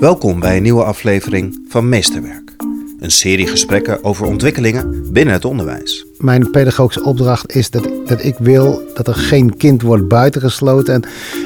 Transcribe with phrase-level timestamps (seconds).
[0.00, 2.56] Welkom bij een nieuwe aflevering van Meesterwerk.
[3.00, 6.06] Een serie gesprekken over ontwikkelingen binnen het onderwijs.
[6.18, 10.94] Mijn pedagogische opdracht is dat, dat ik wil dat er geen kind wordt buitengesloten.
[10.94, 11.02] En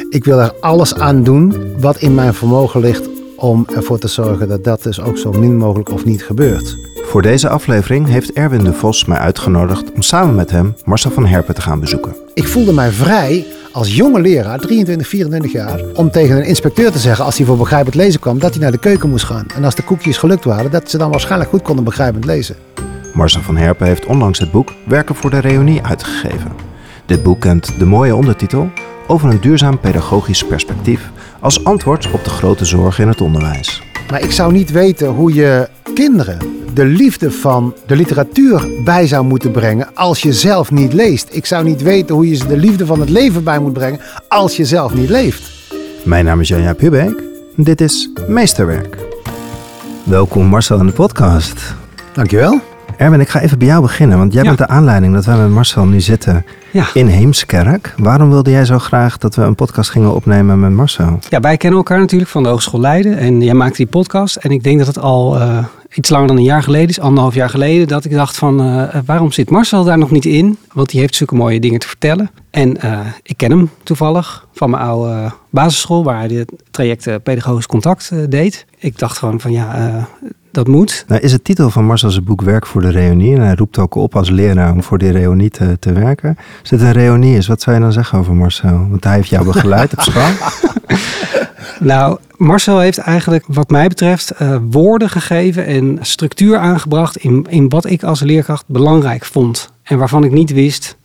[0.08, 4.48] ik wil er alles aan doen wat in mijn vermogen ligt om ervoor te zorgen
[4.48, 6.76] dat dat dus ook zo min mogelijk of niet gebeurt.
[6.94, 11.26] Voor deze aflevering heeft Erwin de Vos mij uitgenodigd om samen met hem Marcel van
[11.26, 12.16] Herpen te gaan bezoeken.
[12.34, 16.98] Ik voelde mij vrij als jonge leraar, 23, 24 jaar, om tegen een inspecteur te
[16.98, 19.46] zeggen als hij voor begrijpend lezen kwam, dat hij naar de keuken moest gaan.
[19.54, 22.56] En als de koekjes gelukt waren, dat ze dan waarschijnlijk goed konden begrijpend lezen.
[23.14, 26.52] Marcel van Herpen heeft onlangs het boek Werken voor de Reunie uitgegeven.
[27.06, 28.70] Dit boek kent de mooie ondertitel
[29.06, 31.10] over een duurzaam pedagogisch perspectief
[31.40, 33.82] als antwoord op de grote zorgen in het onderwijs.
[34.10, 36.38] Maar ik zou niet weten hoe je kinderen
[36.80, 41.28] de liefde van de literatuur bij zou moeten brengen als je zelf niet leest.
[41.30, 44.00] Ik zou niet weten hoe je ze de liefde van het leven bij moet brengen
[44.28, 45.50] als je zelf niet leeft.
[46.04, 47.22] Mijn naam is Janja Pubeek.
[47.56, 48.96] Dit is Meesterwerk.
[50.04, 51.74] Welkom Marcel in de podcast.
[52.12, 52.60] Dankjewel.
[52.96, 54.48] Erwin, ik ga even bij jou beginnen, want jij Ja.
[54.48, 56.86] bent de aanleiding dat wij met Marcel nu zitten Ja.
[56.94, 57.94] in Heemskerk.
[57.96, 61.18] Waarom wilde jij zo graag dat we een podcast gingen opnemen met Marcel?
[61.28, 63.16] ja, wij kennen elkaar natuurlijk van de Hogeschool Leiden.
[63.16, 64.36] En jij maakt die podcast.
[64.36, 67.34] En ik denk dat het al eh, iets langer dan een jaar geleden is, anderhalf
[67.34, 70.58] jaar geleden, dat ik dacht van eh, waarom zit Marcel daar nog niet in?
[70.72, 72.30] Want die heeft zulke mooie dingen te vertellen.
[72.50, 77.06] En eh, ik ken hem toevallig van mijn oude eh, basisschool, waar hij het traject
[77.06, 78.66] eh, Pedagogisch Contact eh, deed.
[78.78, 80.04] Ik dacht gewoon van ja, eh,
[80.52, 81.04] dat moet.
[81.08, 83.34] Nou, is het titel van Marcel's boek Werk voor de Reunie.
[83.34, 86.36] En hij roept ook op als leraar om voor die reunie te, te werken.
[86.60, 88.86] Als het een reunie is, wat zou je dan zeggen over Marcel?
[88.90, 90.30] Want hij heeft jou begeleid op school.
[91.80, 97.68] Nou, Marcel heeft eigenlijk, wat mij betreft, eh, woorden gegeven en structuur aangebracht in, in
[97.68, 99.72] wat ik als leerkracht belangrijk vond.
[99.82, 100.96] En waarvan ik niet wist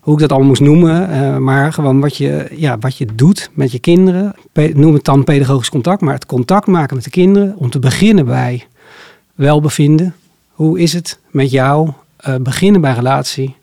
[0.00, 1.10] hoe ik dat allemaal moest noemen.
[1.10, 4.34] eh, maar gewoon wat je, ja, wat je doet met je kinderen.
[4.74, 7.54] Noem het dan pedagogisch contact, maar het contact maken met de kinderen.
[7.56, 8.66] Om te beginnen bij
[9.34, 10.14] welbevinden.
[10.50, 11.90] Hoe is het met jou?
[12.16, 13.56] Eh, beginnen bij relatie.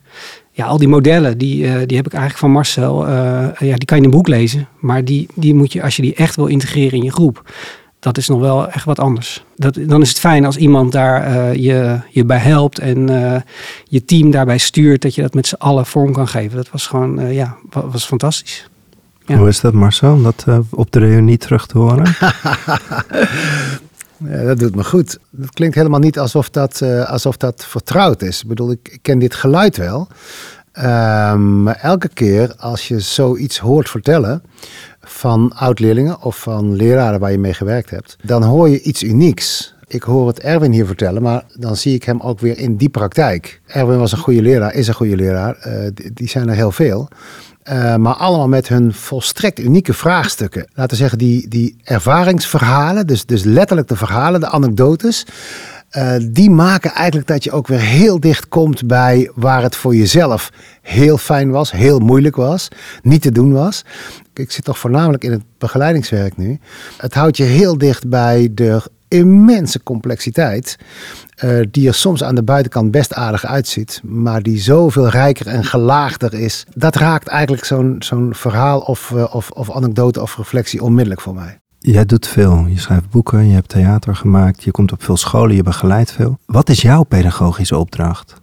[0.57, 3.07] Ja, al die modellen, die, eh, die heb ik eigenlijk van Marcel.
[3.07, 3.13] eh,
[3.59, 4.67] ja, die kan je in een boek lezen.
[4.79, 7.51] Maar die, die moet je, als je die echt wil integreren in je groep.
[7.99, 9.43] Dat is nog wel echt wat anders.
[9.55, 12.79] Dat, dan is het fijn als iemand daar eh, je, je bij helpt.
[12.79, 13.41] En eh,
[13.83, 15.01] je team daarbij stuurt.
[15.01, 16.55] Dat je dat met z'n allen vorm kan geven.
[16.57, 18.69] Dat was gewoon, eh, ja, wa- was fantastisch.
[19.25, 19.37] Ja.
[19.37, 22.05] Hoe is dat Marcel, om dat op de reunie terug te horen?
[24.17, 25.17] Ja, dat doet me goed.
[25.41, 28.41] Het klinkt helemaal niet alsof dat, eh, alsof dat vertrouwd is.
[28.41, 30.07] Ik bedoel, ik, ik ken dit geluid wel.
[30.71, 34.43] Ehm, maar elke keer als je zoiets hoort vertellen
[35.01, 39.73] van oud-leerlingen of van leraren waar je mee gewerkt hebt, dan hoor je iets unieks.
[39.87, 42.89] Ik hoor het Erwin hier vertellen, maar dan zie ik hem ook weer in die
[42.89, 43.61] praktijk.
[43.65, 45.55] Erwin was een goede leraar, is een goede leraar.
[45.55, 47.07] Eh, die, die zijn er heel veel.
[47.69, 50.67] Uh, maar allemaal met hun volstrekt unieke vraagstukken.
[50.73, 55.25] Laten we zeggen, die, die ervaringsverhalen, dus, dus letterlijk de verhalen, de anekdotes.
[55.91, 59.95] Uh, die maken eigenlijk dat je ook weer heel dicht komt bij waar het voor
[59.95, 62.67] jezelf heel fijn was, heel moeilijk was,
[63.01, 63.85] niet te doen was.
[64.33, 66.59] Ik zit toch voornamelijk in het begeleidingswerk nu.
[66.97, 70.77] Het houdt je heel dicht bij de immense complexiteit.
[71.43, 75.63] Uh, die er soms aan de buitenkant best aardig uitziet, maar die zoveel rijker en
[75.63, 76.65] gelaagder is.
[76.75, 81.33] Dat raakt eigenlijk zo'n zo'n verhaal of, uh, of, of anekdote of reflectie onmiddellijk voor
[81.33, 81.59] mij.
[81.79, 82.65] Jij doet veel.
[82.67, 86.39] Je schrijft boeken, je hebt theater gemaakt, je komt op veel scholen, je begeleidt veel.
[86.45, 88.33] Wat is jouw pedagogische opdracht?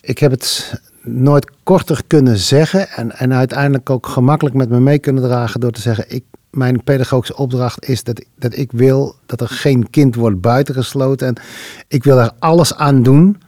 [0.00, 4.98] Ik heb het nooit korter kunnen zeggen en, en uiteindelijk ook gemakkelijk met me mee
[4.98, 9.40] kunnen dragen door te zeggen: ik, mijn pedagogische opdracht is dat, dat ik wil dat
[9.40, 11.26] er geen kind wordt buitengesloten.
[11.26, 11.36] En
[11.88, 13.42] ik wil er alles aan doen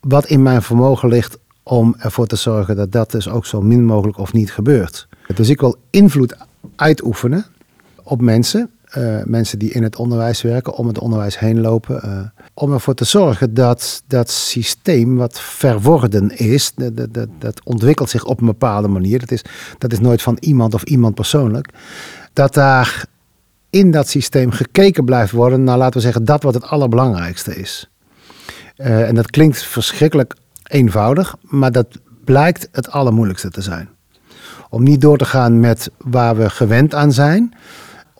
[0.00, 3.84] wat in mijn vermogen ligt om ervoor te zorgen dat dat dus ook zo min
[3.84, 5.08] mogelijk of niet gebeurt.
[5.34, 6.36] Dus ik wil invloed
[6.76, 7.46] uitoefenen
[8.02, 8.70] op mensen.
[8.98, 12.00] Uh, mensen die in het onderwijs werken, om het onderwijs heen lopen.
[12.04, 17.08] Uh, om ervoor te zorgen dat dat systeem wat verworden is, dat,
[17.38, 19.18] dat, ontwikkelt zich op een bepaalde manier.
[19.18, 19.44] Dat is,
[19.78, 21.68] dat is nooit van iemand of iemand persoonlijk.
[22.32, 23.06] Dat daar
[23.70, 27.90] in dat systeem gekeken blijft worden naar, laten we zeggen, dat wat het allerbelangrijkste is.
[28.76, 31.86] Uh, en dat klinkt verschrikkelijk eenvoudig, maar dat
[32.24, 33.88] blijkt het allermoeilijkste te zijn.
[34.68, 37.54] Om niet door te gaan met waar we gewend aan zijn,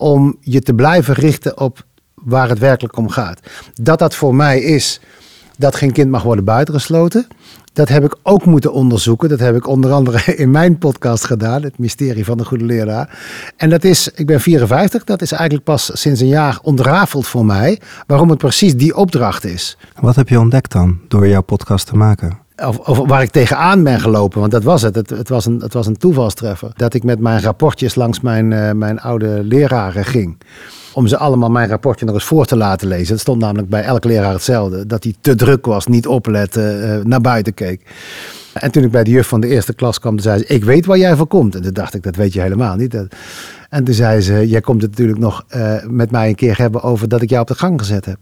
[0.03, 1.85] om je te blijven richten op
[2.15, 3.41] waar het werkelijk om gaat.
[3.75, 5.01] Dat dat voor mij is
[5.59, 7.27] dat geen kind mag worden buitengesloten.
[7.73, 9.29] Dat heb ik ook moeten onderzoeken.
[9.29, 13.19] Dat heb ik onder andere in mijn podcast gedaan, het mysterie van de goede leraar.
[13.57, 17.45] En dat is, ik ben 54, dat is eigenlijk pas sinds een jaar ontrafeld voor
[17.45, 19.77] mij, waarom het precies die opdracht is.
[20.01, 22.39] Wat heb je ontdekt dan door jouw podcast te maken?
[22.67, 24.95] Of, waar ik tegenaan ben gelopen, want dat was het.
[24.95, 26.71] Het, het, was, een, het was een toevalstreffer.
[26.77, 30.37] Dat ik met mijn rapportjes langs mijn, uh, mijn oude leraren ging.
[30.95, 33.13] om ze allemaal mijn rapportje nog eens voor te laten lezen.
[33.13, 34.87] Het stond namelijk bij elke leraar hetzelfde.
[34.87, 37.81] Dat hij te druk was, niet oplette, uh, naar buiten keek.
[38.53, 40.87] En toen ik bij de juf van de eerste klas kwam, zei ze, ik weet
[40.87, 41.55] waar jij voor komt.
[41.55, 42.97] En toen dacht ik, dat weet je helemaal niet.
[43.73, 46.83] En toen zei ze, jij komt het natuurlijk nog uh, met mij een keer hebben
[46.83, 48.19] over dat ik jou op de gang gezet heb.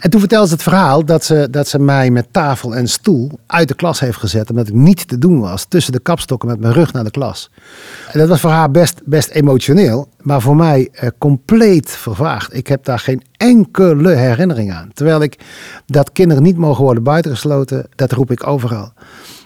[0.00, 3.30] En toen vertelde ze het verhaal dat ze, dat ze mij met tafel en stoel
[3.46, 4.50] uit de klas heeft gezet.
[4.50, 7.50] Omdat ik niet te doen was tussen de kapstokken met mijn rug naar de klas.
[8.12, 10.08] En dat was voor haar best, best emotioneel.
[10.20, 12.54] Maar voor mij eh, compleet vervaagd.
[12.54, 14.90] Ik heb daar geen enkele herinnering aan.
[14.94, 15.38] Terwijl ik
[15.86, 18.92] dat kinderen niet mogen worden buitengesloten, dat roep ik overal.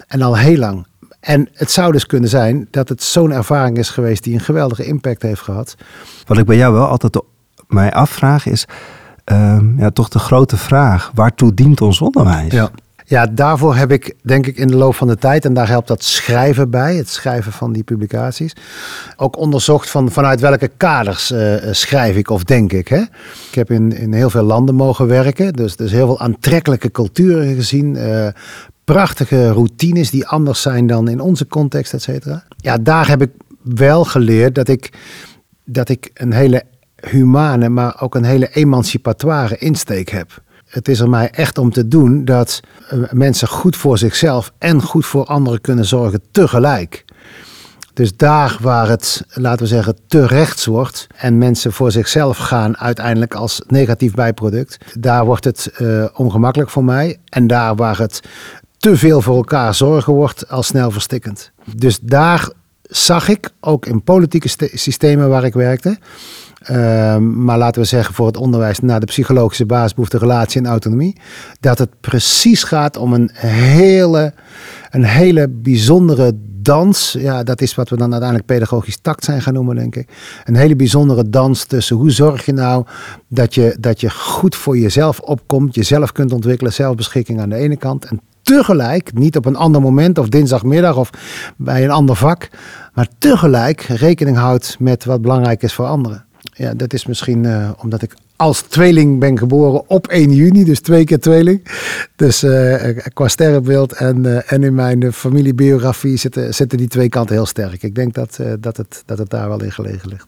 [0.06, 0.87] En al heel lang.
[1.25, 4.85] En het zou dus kunnen zijn dat het zo'n ervaring is geweest die een geweldige
[4.85, 5.75] impact heeft gehad.
[6.26, 7.21] Wat ik bij jou wel altijd
[7.69, 8.67] mij afvraag is,
[9.32, 12.53] uh, ja, toch de grote vraag, waartoe dient ons onderwijs?
[12.53, 12.71] Ja.
[13.06, 15.88] Ja, daarvoor heb ik denk ik in de loop van de tijd, en daar helpt
[15.88, 18.53] dat schrijven bij, het schrijven van die publicaties,
[19.17, 22.88] ook onderzocht van, vanuit welke kaders uh, schrijf ik of denk ik.
[22.88, 23.00] Hè?
[23.49, 27.55] Ik heb in, in heel veel landen mogen werken, dus, dus heel veel aantrekkelijke culturen
[27.55, 28.29] gezien, uh,
[28.84, 32.44] prachtige routines die anders zijn dan in onze context, et cetera.
[32.56, 33.31] Ja, daar heb ik
[33.62, 34.92] wel geleerd dat ik,
[35.64, 36.62] dat ik een hele
[37.10, 40.42] humane, maar ook een hele emancipatoire insteek heb.
[40.64, 44.82] Het is er mij echt om te doen dat eh, mensen goed voor zichzelf en
[44.82, 47.04] goed voor anderen kunnen zorgen tegelijk.
[47.94, 52.76] Dus daar waar het, laten we zeggen, te rechts wordt en mensen voor zichzelf gaan
[52.76, 57.19] uiteindelijk als negatief bijproduct, daar wordt het uh, ongemakkelijk voor mij.
[57.28, 58.20] En daar waar het
[58.84, 61.50] te veel voor elkaar zorgen wordt, al snel verstikkend.
[61.76, 62.48] Dus daar
[62.82, 65.98] zag ik, ook in politieke systemen waar ik werkte,
[66.64, 71.16] Ehm, maar laten we zeggen voor het onderwijs naar de psychologische basisbehoefte, relatie en autonomie.
[71.60, 74.34] Dat het precies gaat om een hele,
[74.90, 76.32] een hele bijzondere
[76.62, 77.16] dans.
[77.19, 80.08] Ja, dat is wat we dan uiteindelijk pedagogisch tact zijn gaan noemen, denk ik.
[80.44, 82.86] Een hele bijzondere dans tussen hoe zorg je nou
[83.28, 87.76] dat je, dat je goed voor jezelf opkomt, jezelf kunt ontwikkelen, zelfbeschikking aan de ene
[87.76, 88.04] kant.
[88.04, 91.11] En tegelijk, niet op een ander moment of dinsdagmiddag of
[91.56, 92.49] bij een ander vak,
[92.94, 96.25] maar tegelijk rekening houdt met wat belangrijk is voor anderen
[96.55, 100.81] ja, dat is misschien uh, omdat ik als tweeling ben geboren op 1 juni, dus
[100.81, 101.62] twee keer tweeling.
[102.17, 107.46] Dus uh, qua sterrenbeeld en, en in mijn familiebiografie zitten, zitten die twee kanten heel
[107.46, 107.82] sterk.
[107.82, 110.25] Ik denk dat, dat, het, dat het daar wel in gelegen ligt.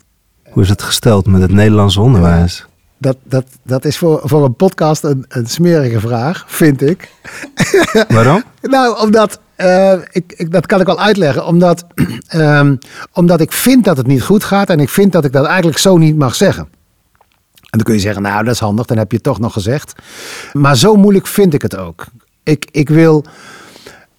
[0.51, 2.67] Hoe is het gesteld met het Nederlands onderwijs?
[2.99, 7.11] Dat, dat, dat is voor, voor een podcast een, een smerige vraag, vind ik.
[8.09, 8.43] Waarom?
[8.63, 11.87] nou, omdat uh, ik, ik, dat kan ik wel uitleggen, omdat,
[12.35, 12.79] um,
[13.13, 15.79] omdat ik vind dat het niet goed gaat en ik vind dat ik dat eigenlijk
[15.79, 16.69] zo niet mag zeggen.
[17.53, 19.53] En dan kun je zeggen, nou dat is handig, dan heb je het toch nog
[19.53, 19.93] gezegd.
[20.53, 22.05] Maar zo moeilijk vind ik het ook.
[22.43, 23.25] Ik, ik wil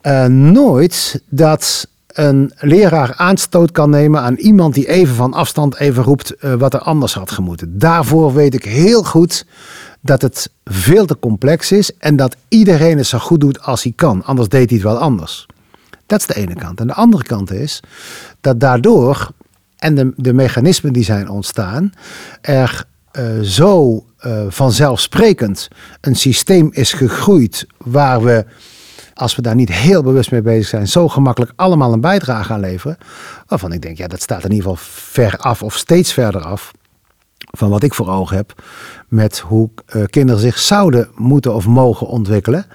[0.02, 6.04] uh, nooit dat een leraar aanstoot kan nemen aan iemand die even van afstand even
[6.04, 7.80] roept uh, wat er anders had gemoeten.
[7.80, 9.46] Daarvoor weet ik heel goed
[10.02, 13.94] dat het veel te complex is en dat iedereen het zo goed doet als hij
[13.96, 14.24] kan.
[14.24, 15.46] Anders deed hij het wel anders.
[16.06, 16.80] Dat is de ene kant.
[16.80, 17.80] En de andere kant is
[18.42, 19.32] dat daardoor,
[19.78, 21.92] en de, de mechanismen die zijn ontstaan,
[22.42, 22.86] er
[23.20, 25.68] uh, zo uh, vanzelfsprekend
[26.02, 28.46] een systeem is gegroeid waar we,
[29.18, 32.60] als we daar niet heel bewust mee bezig zijn, zo gemakkelijk allemaal een bijdrage aan
[32.60, 32.98] leveren.
[33.48, 36.72] Waarvan ik denk, ja, dat staat in ieder geval ver af of steeds verder af
[37.38, 38.64] van wat ik voor ogen heb
[39.08, 42.66] met hoe uh, kinderen zich zouden moeten of mogen ontwikkelen.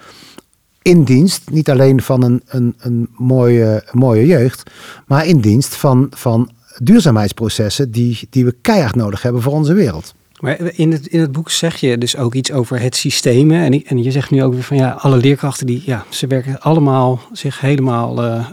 [0.83, 4.71] In dienst, niet alleen van een, een, een mooie, mooie jeugd,
[5.07, 10.15] maar in dienst van, van duurzaamheidsprocessen die, die we keihard nodig hebben voor onze wereld.
[10.43, 13.51] Maar in het, in het boek zeg je dus ook iets over het systeem.
[13.51, 16.61] En, en je zegt nu ook weer van ja, alle leerkrachten die, ja, ze werken
[16.61, 18.47] allemaal zich helemaal uh.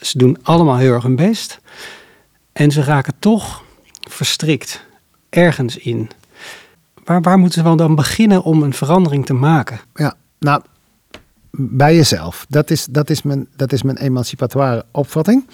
[0.00, 1.60] Ze doen allemaal heel erg hun best.
[2.52, 3.62] En ze raken toch
[4.10, 4.84] verstrikt
[5.28, 6.10] ergens in.
[7.04, 9.80] Waar, waar moeten we dan beginnen om een verandering te maken?
[9.94, 10.62] Ja, nou,
[11.58, 12.46] bij jezelf.
[12.48, 15.46] Dat is, dat is, mijn, dat is mijn emancipatoire opvatting.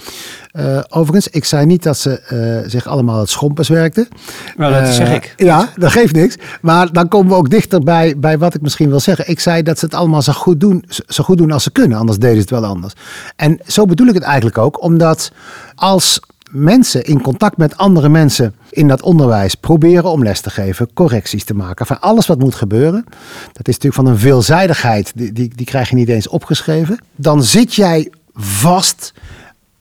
[0.52, 4.08] Uh, overigens, ik zei niet dat ze uh, zich allemaal het schompers werkten.
[4.56, 5.34] Nou, dat uh, zeg ik.
[5.36, 6.36] Ja, dat geeft niks.
[6.60, 9.28] Maar dan komen we ook dichter bij, bij wat ik misschien wil zeggen.
[9.28, 11.98] Ik zei dat ze het allemaal zo goed, doen, zo goed doen als ze kunnen.
[11.98, 12.92] Anders deden ze het wel anders.
[13.36, 14.82] En zo bedoel ik het eigenlijk ook.
[14.82, 15.32] Omdat
[15.74, 20.92] als mensen in contact met andere mensen in dat onderwijs proberen om les te geven,
[20.94, 21.86] correcties te maken.
[21.86, 23.04] Van alles wat moet gebeuren.
[23.52, 26.98] Dat is natuurlijk van een veelzijdigheid, die, die, die krijg je niet eens opgeschreven.
[27.16, 29.12] Dan zit jij vast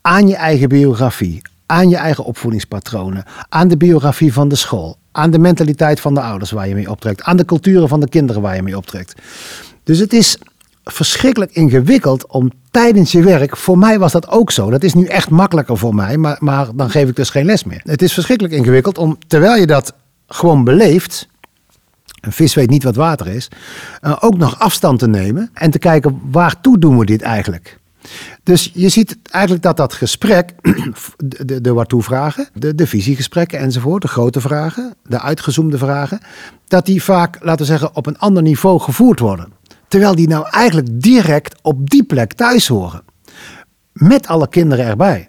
[0.02, 5.32] aan je eigen biografie, aan je eigen opvoedingspatronen, aan de biografie van de school, aan
[5.32, 8.42] de mentaliteit van de ouders waar je mee optrekt, aan de culturen van de kinderen
[8.42, 9.22] waar je mee optrekt.
[9.84, 10.38] Dus het is
[10.92, 14.70] verschrikkelijk ingewikkeld om tijdens je werk, voor mij was dat ook zo.
[14.70, 17.64] Dat is nu echt makkelijker voor mij, maar, maar dan geef ik dus geen les
[17.64, 17.82] meer.
[17.84, 19.94] Het is verschrikkelijk ingewikkeld om, terwijl je dat
[20.28, 21.28] gewoon beleefd,
[22.22, 23.48] een vis weet niet wat water is,
[24.02, 27.80] uh, ook nog afstand te nemen en te kijken waartoe doen we dit eigenlijk.
[28.44, 30.54] Dus je ziet eigenlijk dat dat gesprek,
[31.18, 36.20] de, de, de waartoe vragen, de, de visiegesprekken enzovoort, de grote vragen, de uitgezoomde vragen,
[36.68, 39.52] dat die vaak, laten we zeggen, op een ander niveau gevoerd worden.
[39.88, 43.02] Terwijl die nou eigenlijk direct op die plek thuis horen.
[43.92, 45.28] Met alle kinderen erbij.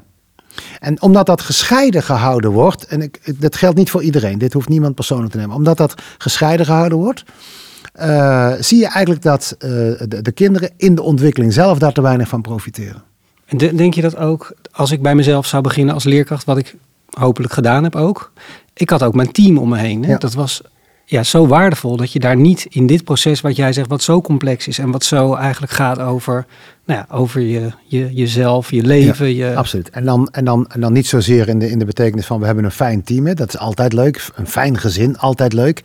[0.78, 4.68] En omdat dat gescheiden gehouden wordt, en ik, dat geldt niet voor iedereen, dit hoeft
[4.68, 7.24] niemand persoonlijk te nemen, omdat dat gescheiden gehouden wordt,
[8.00, 9.70] uh, zie je eigenlijk dat uh,
[10.08, 13.02] de, de, kinderen in de ontwikkeling zelf daar te weinig van profiteren.
[13.46, 16.76] En denk je dat ook, als ik bij mezelf zou beginnen als leerkracht, wat ik
[17.10, 18.32] hopelijk gedaan heb ook,
[18.74, 20.04] ik had ook mijn team om me heen.
[20.04, 20.10] Hè?
[20.10, 20.18] Ja.
[20.18, 20.62] Dat was
[21.10, 24.20] ja, zo waardevol dat je daar niet in dit proces, wat jij zegt, wat zo
[24.20, 26.46] complex is en wat zo eigenlijk gaat over
[26.88, 29.34] nou ja, over je, je, jezelf, je leven.
[29.34, 29.56] je...
[29.56, 29.90] Absoluut.
[29.90, 32.46] En dan, en, dan, en dan niet zozeer in de, in de betekenis van we
[32.46, 33.26] hebben een fijn team.
[33.26, 33.34] Hè.
[33.34, 34.26] Dat is altijd leuk.
[34.34, 35.82] Een fijn gezin, altijd leuk.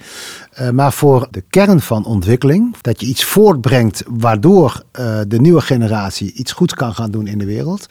[0.62, 5.62] Uh, maar voor de kern van ontwikkeling, dat je iets voortbrengt waardoor uh, de nieuwe
[5.62, 7.86] generatie iets goeds kan gaan doen in de wereld,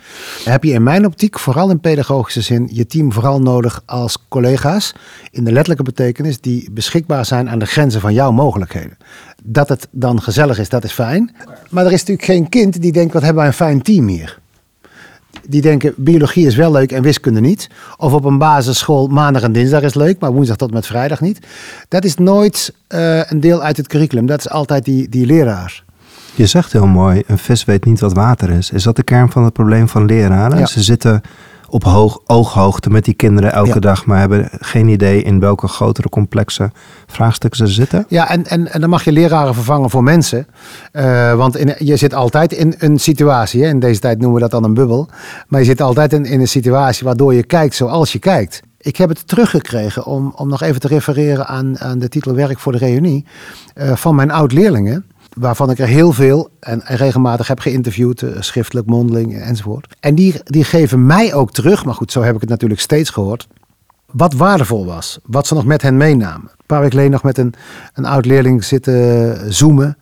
[0.45, 4.95] heb je in mijn optiek, vooral in pedagogische zin, je team vooral nodig als collega's
[5.31, 8.97] in de letterlijke betekenis die beschikbaar zijn aan de grenzen van jouw mogelijkheden.
[9.45, 11.35] Dat het dan gezellig is, dat is fijn.
[11.71, 14.41] Maar er is natuurlijk geen kind die denkt, wat hebben wij een fijn team hier.
[15.49, 17.69] Die denken, biologie is wel leuk en wiskunde niet.
[17.97, 21.47] Of op een basisschool maandag en dinsdag is leuk, maar woensdag tot met vrijdag niet.
[21.89, 24.27] Dat is nooit uh, een deel uit het curriculum.
[24.27, 25.85] Dat is altijd die, die leraar.
[26.35, 28.71] Je zegt heel mooi, een vis weet niet wat water is.
[28.71, 30.59] Is dat de kern van het probleem van leraren?
[30.59, 30.67] Ja.
[30.67, 31.23] Ze zitten
[31.73, 36.09] op hoog, ooghoogte met die kinderen elke dag, maar hebben geen idee in welke grotere
[36.09, 36.71] complexe
[37.07, 38.05] vraagstukken ze zitten.
[38.09, 40.47] Ja, en, en, en dan mag je leraren vervangen voor mensen.
[40.93, 44.41] Uh, want in, je zit altijd in een situatie, hè, in deze tijd noemen we
[44.41, 45.09] dat dan een bubbel,
[45.49, 48.63] maar je zit altijd in, in een situatie waardoor je kijkt zoals je kijkt.
[48.79, 52.59] Ik heb het teruggekregen om, om nog even te refereren aan, aan de titel Werk
[52.59, 53.27] voor de Reunie.
[53.75, 58.87] Uh, van mijn oud-leerlingen waarvan ik er heel veel en, regelmatig heb geïnterviewd, uh, schriftelijk,
[58.87, 59.95] mondeling enzovoort.
[60.01, 63.11] En die, die geven mij ook terug, maar goed, zo heb ik het natuurlijk steeds
[63.11, 63.49] gehoord,
[64.07, 66.51] wat waardevol was, wat ze nog met hen meenamen.
[66.51, 67.55] Een paar weken geleden nog met een,
[67.95, 69.97] een oud leerling zitten zoomen.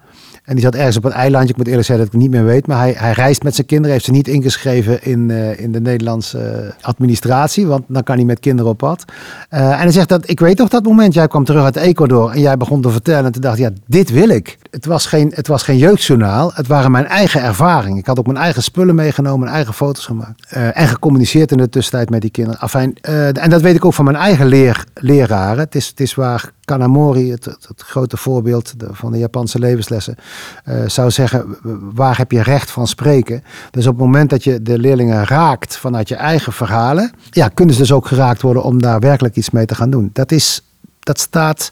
[0.50, 1.50] En die zat ergens op een eilandje.
[1.50, 2.66] Ik moet eerlijk zeggen dat ik het niet meer weet.
[2.66, 3.92] Maar hij, hij reist met zijn kinderen.
[3.92, 7.66] Heeft ze niet ingeschreven in, uh, in de Nederlandse uh, administratie.
[7.66, 9.04] Want dan kan hij met kinderen op pad.
[9.50, 11.14] Uh, en hij zegt dat, ik weet nog dat moment.
[11.14, 12.30] Jij kwam terug uit Ecuador.
[12.30, 13.24] En jij begon te vertellen.
[13.24, 14.58] En toen dacht ja, dit wil ik.
[14.70, 16.50] Het was geen, het was geen jeugdjournaal.
[16.54, 17.98] Het waren mijn eigen ervaringen.
[17.98, 19.40] Ik had ook mijn eigen spullen meegenomen.
[19.40, 20.52] Mijn eigen foto's gemaakt.
[20.52, 22.60] en gecommuniceerd in de tussentijd met die kinderen.
[22.60, 25.58] Afijn, en dat weet ik ook van mijn eigen leer, leraren.
[25.58, 30.16] Het is, het is waar Kanamori, het, het, het grote voorbeeld van de Japanse levenslessen,
[30.64, 31.56] uh, zou zeggen:
[31.94, 33.42] waar heb je recht van spreken?
[33.70, 37.74] Dus op het moment dat je de leerlingen raakt vanuit je eigen verhalen, ja, kunnen
[37.74, 40.10] ze dus ook geraakt worden om daar werkelijk iets mee te gaan doen.
[40.12, 40.62] Dat, is,
[41.00, 41.70] dat staat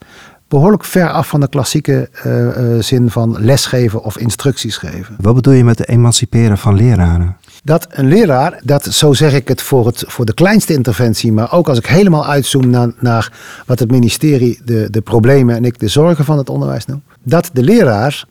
[0.49, 5.17] behoorlijk ver af van de klassieke uh, uh, zin van lesgeven of instructies geven.
[5.21, 7.37] Wat bedoel je met de emanciperen van leraren?
[7.68, 11.52] Dat een leraar, dat zo zeg ik het voor, het voor de kleinste interventie, maar
[11.52, 13.32] ook als ik helemaal uitzoom naar, naar
[13.66, 17.50] wat het ministerie de, de problemen en ik de zorgen van het onderwijs noem, dat
[17.52, 18.25] de leraar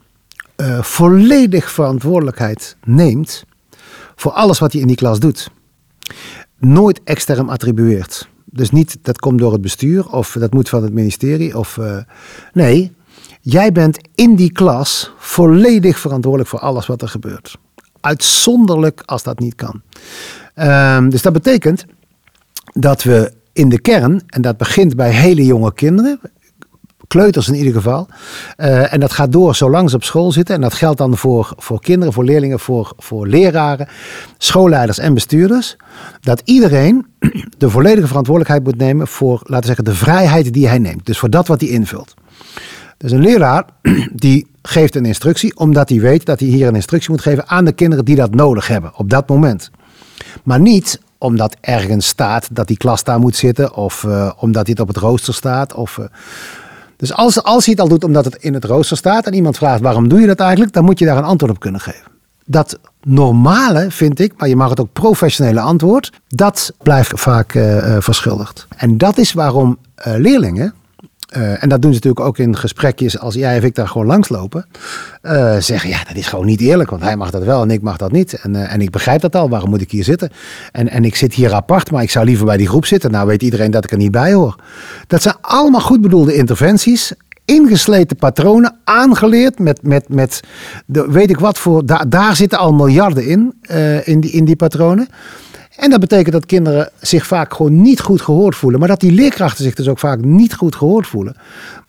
[0.55, 3.43] uh, volledig verantwoordelijkheid neemt
[4.15, 5.49] voor alles wat hij in die klas doet.
[6.59, 8.29] Nooit extern attribueert.
[8.45, 11.57] Dus niet dat komt door het bestuur of dat moet van het ministerie.
[11.57, 11.97] Of, uh,
[12.53, 12.93] nee,
[13.41, 17.57] jij bent in die klas volledig verantwoordelijk voor alles wat er gebeurt.
[18.07, 19.81] Uitzonderlijk als dat niet kan.
[20.55, 21.85] Um, dus dat betekent
[22.73, 26.19] dat we in de kern, en dat begint bij hele jonge kinderen,
[27.07, 28.07] kleuters in ieder geval.
[28.57, 30.55] Uh, en dat gaat door zolang ze op school zitten.
[30.55, 33.87] En dat geldt dan voor, voor kinderen, voor leerlingen, voor, voor leraren,
[34.37, 35.75] schoolleiders en bestuurders.
[36.21, 37.05] Dat iedereen
[37.57, 41.05] de volledige verantwoordelijkheid moet nemen voor, laten zeggen, de vrijheid die hij neemt.
[41.05, 42.13] Dus voor dat wat hij invult.
[42.97, 43.65] Dus een leraar
[44.13, 47.65] die geeft een instructie omdat hij weet dat hij hier een instructie moet geven aan
[47.65, 49.71] de kinderen die dat nodig hebben op dat moment.
[50.43, 54.79] Maar niet omdat ergens staat dat die klas daar moet zitten of uh, omdat dit
[54.79, 55.73] op het rooster staat.
[55.73, 56.05] Of, uh,
[56.95, 59.57] dus als, als hij het al doet omdat het in het rooster staat en iemand
[59.57, 62.05] vraagt waarom doe je dat eigenlijk, dan moet je daar een antwoord op kunnen geven.
[62.45, 67.95] Dat normale, vind ik, maar je mag het ook professionele antwoord, dat blijft vaak uh,
[67.99, 68.67] verschuldigd.
[68.77, 70.73] En dat is waarom leerlingen
[71.35, 74.07] uh, en dat doen ze natuurlijk ook in gesprekjes als jij of ik daar gewoon
[74.07, 74.65] langslopen.
[75.21, 77.81] Uh, zeggen, ja, dat is gewoon niet eerlijk, want hij mag dat wel en ik
[77.81, 78.33] mag dat niet.
[78.33, 80.29] En, uh, en ik begrijp dat al, waarom moet ik hier zitten?
[80.71, 83.11] En, en ik zit hier apart, maar ik zou liever bij die groep zitten.
[83.11, 84.55] Nou weet iedereen dat ik er niet bij hoor.
[85.07, 87.13] Dat zijn allemaal goed bedoelde interventies.
[87.45, 90.41] Ingesleten patronen, aangeleerd met, met, met
[90.85, 91.85] de, weet ik wat voor.
[91.85, 93.53] Da, daar zitten al miljarden in,
[94.03, 95.07] in, die, in die patronen.
[95.77, 98.79] En dat betekent dat kinderen zich vaak gewoon niet goed gehoord voelen.
[98.79, 101.35] Maar dat die leerkrachten zich dus ook vaak niet goed gehoord voelen.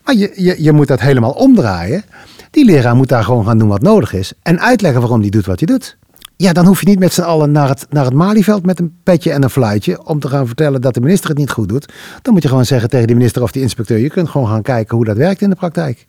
[0.03, 2.03] Maar je, je, je moet dat helemaal omdraaien.
[2.51, 4.33] Die leraar moet daar gewoon gaan doen wat nodig is.
[4.41, 5.97] En uitleggen waarom die doet wat hij doet.
[6.35, 8.93] Ja, dan hoef je niet met z'n allen naar het, naar het Malieveld met een
[9.03, 10.05] petje en een fluitje.
[10.05, 11.93] om te gaan vertellen dat de minister het niet goed doet.
[12.21, 13.97] Dan moet je gewoon zeggen tegen de minister of die inspecteur.
[13.97, 16.05] Je kunt gewoon gaan kijken hoe dat werkt in de praktijk.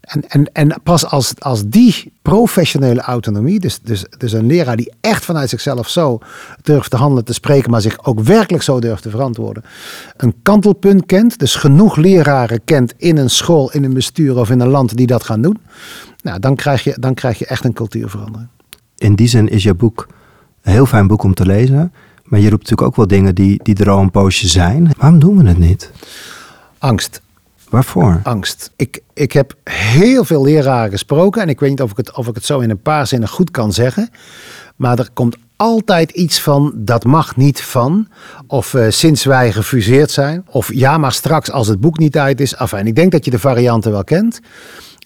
[0.00, 4.92] En, en, en pas als, als die professionele autonomie, dus, dus, dus een leraar die
[5.00, 6.18] echt vanuit zichzelf zo
[6.62, 9.64] durft te handelen, te spreken, maar zich ook werkelijk zo durft te verantwoorden,
[10.16, 14.60] een kantelpunt kent, dus genoeg leraren kent in een school, in een bestuur of in
[14.60, 15.58] een land die dat gaan doen,
[16.22, 18.48] nou, dan, krijg je, dan krijg je echt een cultuurverandering.
[18.96, 20.06] In die zin is je boek
[20.62, 21.92] een heel fijn boek om te lezen,
[22.24, 24.90] maar je roept natuurlijk ook wel dingen die, die er al een poosje zijn.
[24.98, 25.90] Waarom doen we het niet?
[26.78, 27.20] Angst.
[27.70, 28.20] Waarvoor?
[28.22, 28.70] Angst.
[28.76, 32.26] Ik, ik heb heel veel leraren gesproken en ik weet niet of ik, het, of
[32.26, 34.10] ik het zo in een paar zinnen goed kan zeggen.
[34.76, 38.08] Maar er komt altijd iets van dat mag niet van.
[38.46, 40.44] Of uh, sinds wij gefuseerd zijn.
[40.48, 42.54] Of ja, maar straks als het boek niet uit is.
[42.54, 44.40] Enfin, ik denk dat je de varianten wel kent.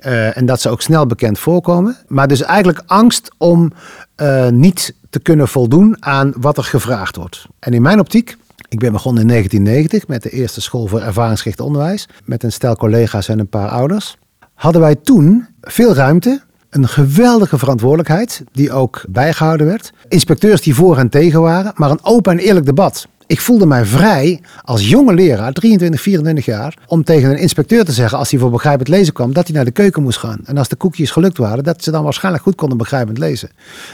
[0.06, 1.97] Uh, en dat ze ook snel bekend voorkomen.
[2.09, 3.73] Maar dus eigenlijk angst om
[4.16, 7.47] uh, niet te kunnen voldoen aan wat er gevraagd wordt.
[7.59, 8.37] En in mijn optiek
[8.75, 12.09] ik ben begonnen in 1990 met de eerste school voor ervaringsgericht onderwijs.
[12.25, 14.16] Met een stel collega's en een paar ouders.
[14.54, 19.93] Hadden wij toen veel ruimte, een geweldige verantwoordelijkheid die ook bijgehouden werd.
[20.09, 23.09] Inspecteurs die voor en tegen waren, maar een open en eerlijk debat.
[23.35, 27.93] Ik voelde mij vrij als jonge leraar, 23, 24 jaar, om tegen een inspecteur te
[27.93, 30.41] zeggen als hij voor begrijpend lezen kwam, dat hij naar de keuken moest gaan.
[30.45, 33.50] En als de koekjes gelukt waren, dat ze dan waarschijnlijk goed konden begrijpend lezen.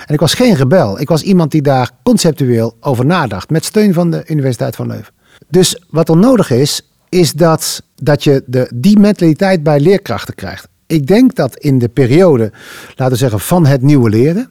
[0.06, 1.00] En ik was geen rebel.
[1.00, 5.12] Ik was iemand die daar conceptueel over nadacht, met steun van de Universiteit van Leuven.
[5.48, 10.68] Dus wat er nodig is, is dat, dat je de, die mentaliteit bij leerkrachten krijgt.
[10.86, 12.52] Ik denk dat in de periode,
[12.88, 14.50] laten we zeggen, van het nieuwe leren,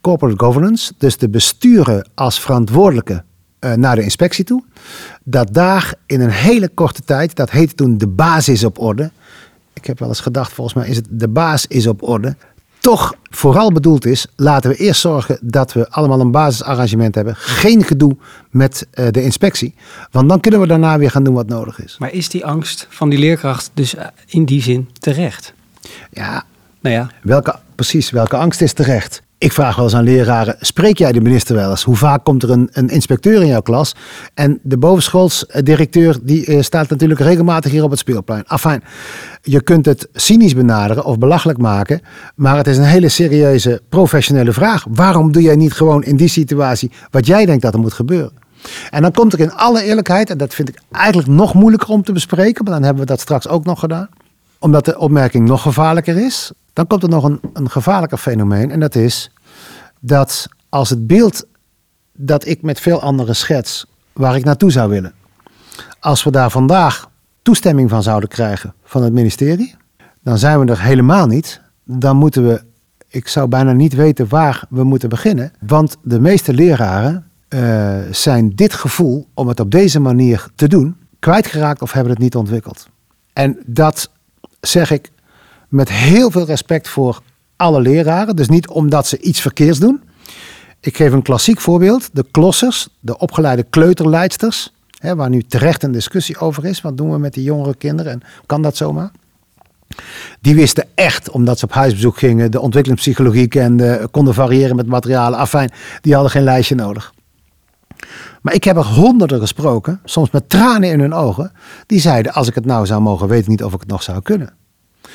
[0.00, 3.24] corporate governance, dus de besturen als verantwoordelijke
[3.74, 4.62] naar de inspectie toe.
[5.24, 9.10] Dat daar in een hele korte tijd, dat heette toen de basis op orde.
[9.72, 12.36] Ik heb wel eens gedacht, volgens mij is het de baas is op orde.
[12.78, 17.36] Toch vooral bedoeld is, laten we eerst zorgen dat we allemaal een basisarrangement hebben.
[17.36, 18.16] Geen gedoe
[18.50, 19.74] met uh, de inspectie.
[20.10, 21.96] Want dan kunnen we daarna weer gaan doen wat nodig is.
[21.98, 25.52] Maar is die angst van die leerkracht dus eh, in die zin terecht?
[26.10, 26.44] Ja,
[26.80, 27.10] nou ja.
[27.22, 29.22] Welke, precies, welke angst is terecht?
[29.46, 31.82] Ik vraag wel eens aan leraren, spreek jij de minister wel eens?
[31.82, 33.94] Hoe vaak komt er een, een inspecteur in jouw klas?
[34.34, 38.46] En de bovenschoolsdirecteur die uh, staat natuurlijk regelmatig hier op het speelplein.
[38.46, 38.82] Afijn,
[39.42, 42.00] je kunt het cynisch benaderen of belachelijk maken,
[42.34, 44.84] maar het is een hele serieuze professionele vraag.
[44.90, 48.32] Waarom doe jij niet gewoon in die situatie wat jij denkt dat er moet gebeuren?
[48.90, 52.02] En dan komt er in alle eerlijkheid, en dat vind ik eigenlijk nog moeilijker om
[52.02, 54.08] te bespreken, maar dan hebben we dat straks ook nog gedaan,
[54.58, 56.52] omdat de opmerking nog gevaarlijker is.
[56.72, 58.70] Dan komt er nog een, een gevaarlijker fenomeen.
[58.70, 59.30] En dat is
[60.00, 61.46] dat als het beeld
[62.12, 65.14] dat ik met veel anderen schets, waar ik naartoe zou willen,
[66.00, 67.10] als we daar vandaag
[67.42, 69.74] toestemming van zouden krijgen van het ministerie,
[70.22, 71.60] dan zijn we er helemaal niet.
[71.84, 72.62] Dan moeten we,
[73.08, 75.52] ik zou bijna niet weten waar we moeten beginnen.
[75.66, 80.96] Want de meeste leraren uh, zijn dit gevoel om het op deze manier te doen
[81.18, 82.88] kwijtgeraakt of hebben het niet ontwikkeld.
[83.32, 84.10] En dat
[84.60, 85.10] zeg ik
[85.68, 87.22] met heel veel respect voor
[87.56, 88.36] alle leraren.
[88.36, 90.02] Dus niet omdat ze iets verkeers doen.
[90.80, 92.08] Ik geef een klassiek voorbeeld.
[92.12, 94.72] De klossers, de opgeleide kleuterleidsters.
[94.98, 96.80] Hè, waar nu terecht een discussie over is.
[96.80, 99.10] Wat doen we met die jongere kinderen en kan dat zomaar?
[100.40, 105.38] Die wisten echt, omdat ze op huisbezoek gingen, de ontwikkelingspsychologie kenden, konden variëren met materialen.
[105.38, 107.14] Afijn, die hadden geen lijstje nodig.
[108.42, 111.52] Maar ik heb er honderden gesproken, soms met tranen in hun ogen,
[111.86, 114.02] die zeiden: Als ik het nou zou mogen, weet ik niet of ik het nog
[114.02, 114.54] zou kunnen.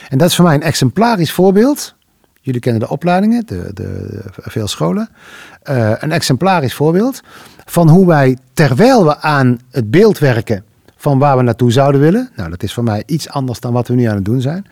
[0.09, 1.95] En dat is voor mij een exemplarisch voorbeeld.
[2.43, 5.09] Jullie kennen de opleidingen, de, de, veel scholen.
[5.69, 7.21] Uh, een exemplarisch voorbeeld
[7.65, 10.63] van hoe wij, terwijl we aan het beeld werken
[10.97, 12.29] van waar we naartoe zouden willen.
[12.35, 14.65] Nou, dat is voor mij iets anders dan wat we nu aan het doen zijn.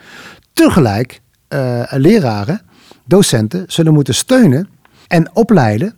[0.53, 2.61] Tegelijk uh, leraren,
[3.05, 4.69] docenten zullen moeten steunen
[5.07, 5.93] en opleiden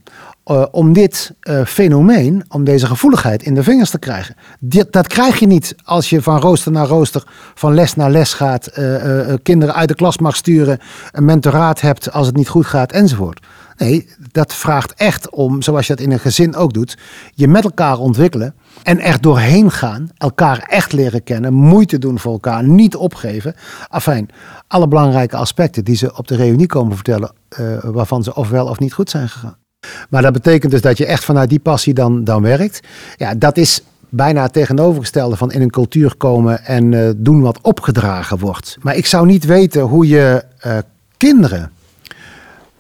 [0.45, 4.36] uh, om dit uh, fenomeen, om deze gevoeligheid in de vingers te krijgen.
[4.60, 7.23] Dit, dat krijg je niet als je van rooster naar rooster,
[7.56, 10.80] van les naar les gaat, uh, kinderen uit de klas mag sturen,
[11.12, 13.45] een mentoraat hebt als het niet goed gaat enzovoort.
[13.77, 16.97] Nee, dat vraagt echt om, zoals je dat in een gezin ook doet,
[17.34, 22.32] je met elkaar ontwikkelen en er doorheen gaan, elkaar echt leren kennen, moeite doen voor
[22.32, 23.56] elkaar, niet opgeven.
[23.88, 24.30] Afijn,
[24.67, 27.34] alle belangrijke aspecten die ze op de reunie komen vertellen,
[27.82, 29.61] waarvan ze ofwel of niet goed zijn gegaan.
[30.10, 32.80] Maar dat betekent dus dat je echt vanuit die passie dan, dan werkt.
[33.17, 37.60] Ja, dat is bijna het tegenovergestelde van in een cultuur komen en uh, doen wat
[37.62, 38.78] opgedragen wordt.
[38.82, 40.78] Maar ik zou niet weten hoe je uh,
[41.17, 41.72] kinderen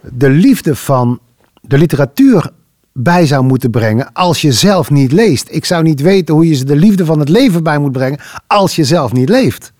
[0.01, 1.19] de liefde van
[1.61, 2.49] de literatuur
[2.93, 5.47] bij zou moeten brengen als je zelf niet leest.
[5.49, 8.19] Ik zou niet weten hoe je ze de liefde van het leven bij moet brengen
[8.47, 9.71] als je zelf niet leeft.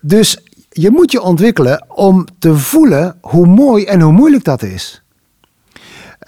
[0.00, 5.01] Dus je moet je ontwikkelen om te voelen hoe mooi en hoe moeilijk dat is.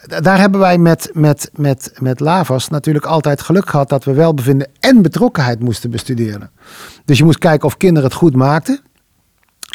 [0.07, 4.69] Daar hebben wij met, met, met, met Lavas natuurlijk altijd geluk gehad dat we welbevinden
[4.81, 6.51] en betrokkenheid moesten bestuderen.
[7.05, 8.81] Dus je moest kijken of kinderen het goed maakten.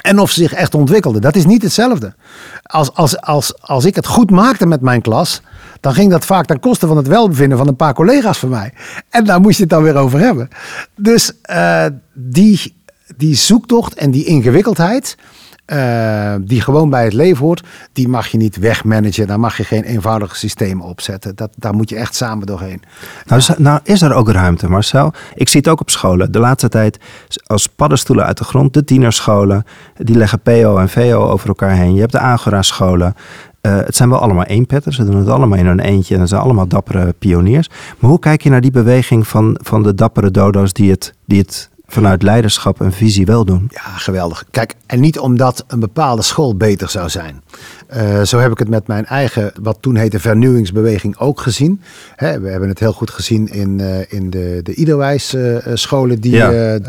[0.02, 1.22] En of ze zich echt ontwikkelden.
[1.22, 2.14] Dat is niet hetzelfde.
[2.64, 5.42] Als, als, als, als ik het goed maakte met mijn klas,
[5.80, 8.74] dan ging dat vaak ten koste van het welbevinden van een paar collega's van mij.
[9.10, 10.50] En daar moest je het dan weer over hebben.
[10.96, 12.76] Dus uh, die,
[13.18, 15.18] die zoektocht en die ingewikkeldheid,
[15.74, 19.28] uh, die gewoon bij het leven hoort, die mag je niet wegmanagen.
[19.28, 21.36] Daar mag je geen eenvoudige systemen opzetten.
[21.36, 22.82] Dat, daar moet je echt samen doorheen.
[23.26, 25.14] Nou, nou, is er ook ruimte, Marcel.
[25.34, 26.32] Ik zie het ook op scholen.
[26.32, 27.00] De laatste tijd
[27.46, 28.74] als paddenstoelen uit de grond.
[28.74, 29.66] De tienerscholen,
[29.98, 31.94] die leggen PO en VO over elkaar heen.
[31.94, 33.16] Je hebt de Agora-scholen.
[33.62, 34.94] Uh, het zijn wel allemaal eenpetten.
[34.94, 36.14] Ze doen het allemaal in hun eentje.
[36.14, 37.70] En dat zijn allemaal dappere pioniers.
[38.00, 41.40] Maar hoe kijk je naar die beweging van, van de dappere dodo's die het, die
[41.40, 43.70] het vanuit leiderschap en visie wel doen.
[43.70, 44.44] Ja, geweldig.
[44.52, 47.42] Kijk, en niet omdat een bepaalde school beter zou zijn.
[47.96, 51.82] Uh, zo heb ik het met mijn eigen, wat toen heette vernieuwingsbeweging, ook gezien.
[52.16, 56.22] Hè, we hebben het heel goed gezien in, uh, in de, de Iderwijs uh, scholen
[56.22, 56.80] die, ja.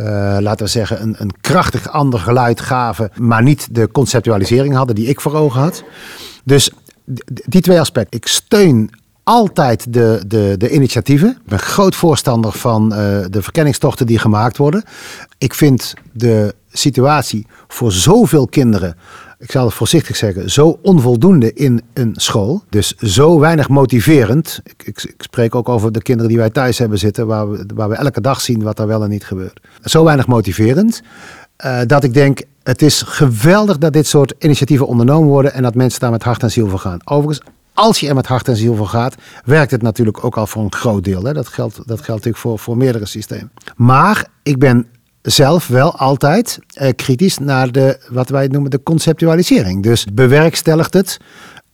[0.41, 5.07] laten we zeggen, een, een krachtig ander geluid gaven, maar niet de conceptualisering hadden die
[5.07, 5.85] ik voor ogen had.
[6.45, 6.71] Dus
[7.47, 8.21] die twee aspecten.
[8.21, 8.91] Ik steun
[9.31, 11.29] altijd de, de, de initiatieven.
[11.29, 12.99] Ik ben groot voorstander van uh,
[13.31, 14.83] de verkenningstochten die gemaakt worden.
[15.39, 18.97] Ik vind de situatie voor zoveel kinderen,
[19.39, 22.63] ik zal het voorzichtig zeggen, zo onvoldoende in een school.
[22.69, 24.61] Dus zo weinig motiverend.
[24.65, 27.67] Ik, ik, ik spreek ook over de kinderen die wij thuis hebben zitten, waar we,
[27.75, 29.61] waar we elke dag zien wat er wel en niet gebeurt.
[29.85, 31.03] Zo weinig motiverend.
[31.65, 35.75] Uh, dat ik denk, het is geweldig dat dit soort initiatieven ondernomen worden en dat
[35.75, 36.99] mensen daar met hart en ziel voor gaan.
[37.05, 40.47] Overigens, als je er met hart en ziel voor gaat, werkt het natuurlijk ook al
[40.47, 41.23] voor een groot deel.
[41.23, 41.33] Hè.
[41.33, 43.51] Dat, geldt, dat geldt natuurlijk voor, voor meerdere systemen.
[43.77, 44.87] Maar ik ben
[45.23, 49.83] zelf wel altijd eh, kritisch naar de, wat wij noemen de conceptualisering.
[49.83, 51.21] Dus bewerkstelligt het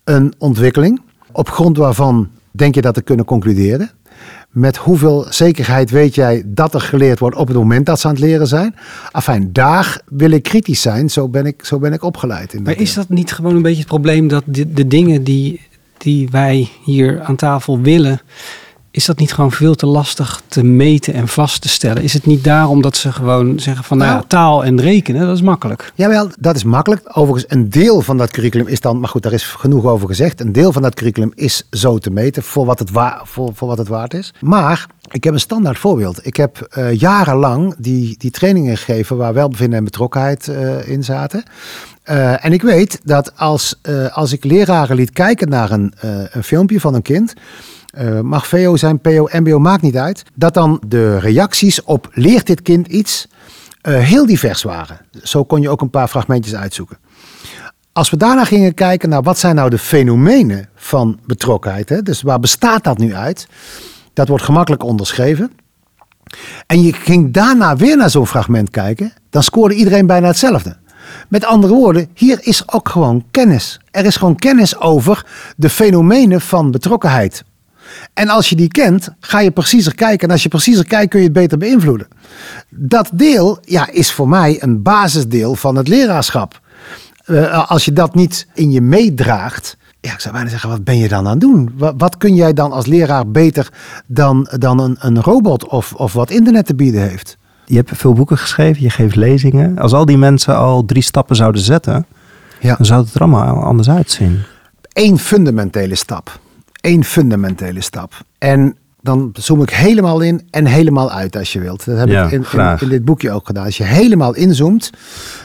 [0.05, 1.01] een ontwikkeling
[1.33, 3.91] op grond waarvan denk je dat te kunnen concluderen?
[4.51, 8.13] Met hoeveel zekerheid weet jij dat er geleerd wordt op het moment dat ze aan
[8.13, 8.75] het leren zijn?
[9.11, 11.11] Afijn, daar wil ik kritisch zijn.
[11.11, 12.53] Zo ben ik, zo ben ik opgeleid.
[12.53, 15.61] In maar is dat niet gewoon een beetje het probleem dat de, de dingen die
[15.99, 18.21] die wij hier aan tafel willen,
[18.97, 22.03] is dat niet gewoon veel te lastig te meten en vast te stellen?
[22.03, 25.37] Is het niet daarom dat ze gewoon zeggen van nou, nou taal en rekenen, dat
[25.37, 25.93] is makkelijk?
[25.95, 27.03] Jawel, dat is makkelijk.
[27.13, 30.41] Overigens, een deel van dat curriculum is dan, maar goed, daar is genoeg over gezegd.
[30.41, 33.69] Een deel van dat curriculum is zo te meten voor wat het, wa voor, voor
[33.69, 34.35] wat het waard is.
[34.41, 36.27] Maar ik heb een standaard voorbeeld.
[36.27, 41.43] Ik heb uh, jarenlang die, die trainingen gegeven waar welbevinden en betrokkenheid uh, in zaten.
[42.11, 46.25] Uh, en ik weet dat als, uh, als ik leraren liet kijken naar een, uh,
[46.31, 47.35] een filmpje van een kind,
[48.23, 52.63] mag VO zijn, PO, MBO, maakt niet uit, dat dan de reacties op leert dit
[52.63, 53.29] kind iets
[53.83, 55.01] heel divers waren.
[55.23, 56.99] Zo kon je ook een paar fragmentjes uitzoeken.
[57.93, 62.03] Als we daarna gingen kijken naar wat zijn nou de fenomenen van betrokkenheid, hè?
[62.03, 63.49] dus waar bestaat dat nu uit,
[64.13, 65.53] dat wordt gemakkelijk onderschreven.
[66.67, 70.77] En je ging daarna weer naar zo'n fragment kijken, dan scoorde iedereen bijna hetzelfde.
[71.29, 73.81] Met andere woorden, hier is ook gewoon kennis.
[73.91, 77.45] Er is gewoon kennis over de fenomenen van betrokkenheid.
[78.15, 80.29] En als je die kent, ga je preciezer kijken.
[80.29, 82.09] En als je preciezer kijkt, kun je het beter beïnvloeden.
[82.71, 86.61] Dat deel ja, is voor mij een basisdeel van het leraarschap.
[87.27, 90.99] Uh, als je dat niet in je meedraagt, ja, ik zou bijna zeggen, wat ben
[90.99, 91.73] je dan aan het doen?
[91.77, 93.73] Wat, wat kun jij dan als leraar beter
[94.07, 97.37] dan, dan een, een robot of, of wat internet te bieden heeft?
[97.67, 99.79] Je hebt veel boeken geschreven, je geeft lezingen.
[99.79, 102.07] Als al die mensen al drie stappen zouden zetten,
[102.61, 102.75] ja.
[102.77, 104.39] dan zou het er allemaal anders uitzien.
[104.93, 106.39] Eén fundamentele stap.
[106.81, 108.25] Eén fundamentele stap.
[108.39, 111.85] En dan zoom ik helemaal in en helemaal uit als je wilt.
[111.85, 113.65] Dat heb ik in, in, in, dit boekje ook gedaan.
[113.65, 114.91] Als je helemaal inzoomt,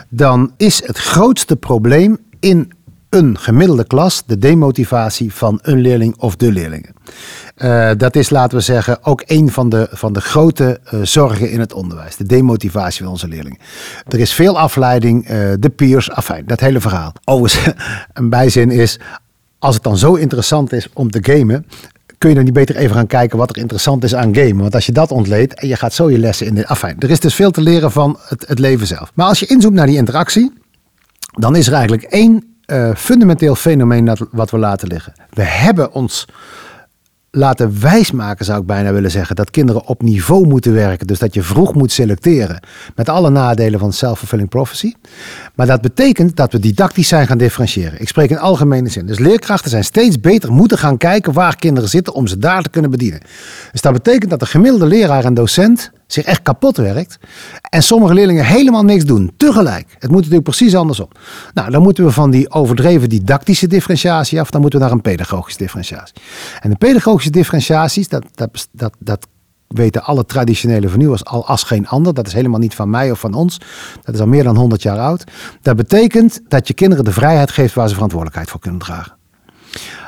[0.10, 2.72] dan is het grootste probleem in
[3.12, 6.94] een gemiddelde klas de demotivatie van een leerling of de leerlingen.
[7.58, 11.52] Uh, dat is, laten we zeggen, ook een van de, van de grote uh, zorgen
[11.52, 12.16] in het onderwijs.
[12.16, 13.58] De demotivatie van onze leerlingen.
[14.08, 17.14] Er is veel afleiding, uh, de peers, afijn, dat hele verhaal.
[17.24, 17.76] Overigens,
[18.14, 19.00] een bijzin is,
[19.60, 21.66] als het dan zo interessant is om te gamen,
[22.18, 24.58] kun je dan niet beter even gaan kijken wat er interessant is aan gamen.
[24.58, 26.68] Want als je dat ontleedt en je gaat zo je lessen in de...
[26.68, 29.12] Afijn, er is dus veel te leren van het, het leven zelf.
[29.14, 30.54] Maar als je inzoomt naar die interactie,
[31.40, 35.14] dan is er eigenlijk één uh, fundamenteel fenomeen dat, wat we laten liggen.
[35.30, 36.28] We hebben ons
[37.32, 39.36] laten wijsmaken, zou ik bijna willen zeggen.
[39.36, 41.08] Dat kinderen op niveau moeten werken.
[41.08, 42.64] Dus dat je vroeg moet selecteren.
[42.96, 44.94] Met alle nadelen van self-fulfilling prophecy.
[45.56, 48.02] Maar dat betekent dat we didactisch zijn gaan differentiëren.
[48.02, 49.06] Ik spreek in algemene zin.
[49.06, 52.70] Dus leerkrachten zijn steeds beter moeten gaan kijken waar kinderen zitten om ze daar te
[52.70, 53.22] kunnen bedienen.
[53.72, 57.18] Dus dat betekent dat de gemiddelde leraar en docent zich echt kapot werkt.
[57.70, 59.32] En sommige leerlingen helemaal niks doen.
[59.38, 59.96] Tegelijk.
[60.00, 61.08] Het moet natuurlijk precies andersom.
[61.54, 64.50] Nou, dan moeten we van die overdreven didactische differentiatie af.
[64.50, 66.16] Dan moeten we naar een pedagogische differentiatie.
[66.60, 69.28] En de pedagogische differentiaties, dat, dat, dat, dat
[69.68, 72.14] weten alle traditionele vernieuwers al als geen ander.
[72.14, 73.58] Dat is helemaal niet van mij of van ons.
[74.04, 75.24] Dat is al meer dan 100 jaar oud.
[75.62, 79.20] Dat betekent dat je kinderen de vrijheid geeft waar ze verantwoordelijkheid voor kunnen dragen.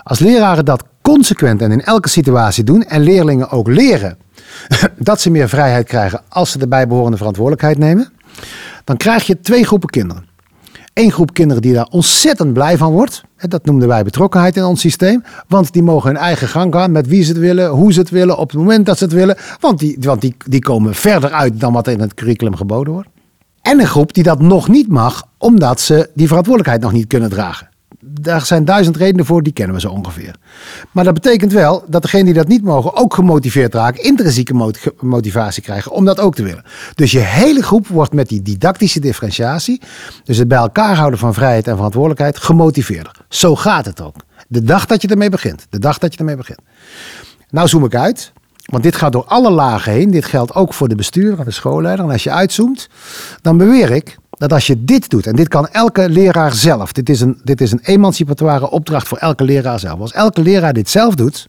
[0.03, 4.17] Als leraren dat consequent en in elke situatie doen en leerlingen ook leren
[4.97, 8.11] dat ze meer vrijheid krijgen als ze de bijbehorende verantwoordelijkheid nemen,
[8.83, 10.31] dan krijg je twee groepen kinderen.
[10.93, 13.23] Eén groep kinderen die daar ontzettend blij van wordt.
[13.37, 15.23] Dat noemden wij betrokkenheid in ons systeem.
[15.47, 18.09] Want die mogen hun eigen gang gaan met wie ze het willen, hoe ze het
[18.09, 19.37] willen, op het moment dat ze het willen.
[19.59, 23.09] Want die, want die, die komen verder uit dan wat in het curriculum geboden wordt.
[23.61, 27.29] En een groep die dat nog niet mag, omdat ze die verantwoordelijkheid nog niet kunnen
[27.29, 27.72] dragen
[28.05, 30.35] daar zijn duizend redenen voor, die kennen we zo ongeveer.
[30.91, 35.63] Maar dat betekent wel dat degenen die dat niet mogen ook gemotiveerd raken, intrinsieke motivatie
[35.63, 36.63] krijgen om dat ook te willen.
[36.95, 39.81] Dus je hele groep wordt met die didactische differentiatie,
[40.23, 43.11] dus het bij elkaar houden van vrijheid en verantwoordelijkheid, gemotiveerder.
[43.29, 44.15] Zo gaat het ook.
[44.47, 45.65] De dag dat je ermee begint.
[45.69, 46.59] De dag dat je ermee begint.
[47.49, 48.31] Nou zoom ik uit.
[48.65, 50.11] Want dit gaat door alle lagen heen.
[50.11, 52.05] Dit geldt ook voor de bestuurder en de schoolleider.
[52.05, 52.89] En als je uitzoomt,
[53.41, 57.09] dan beweer ik dat als je dit doet, en dit kan elke leraar zelf, dit
[57.09, 59.99] is een, dit is een emancipatoire opdracht voor elke leraar zelf.
[59.99, 61.47] Als elke leraar dit zelf doet,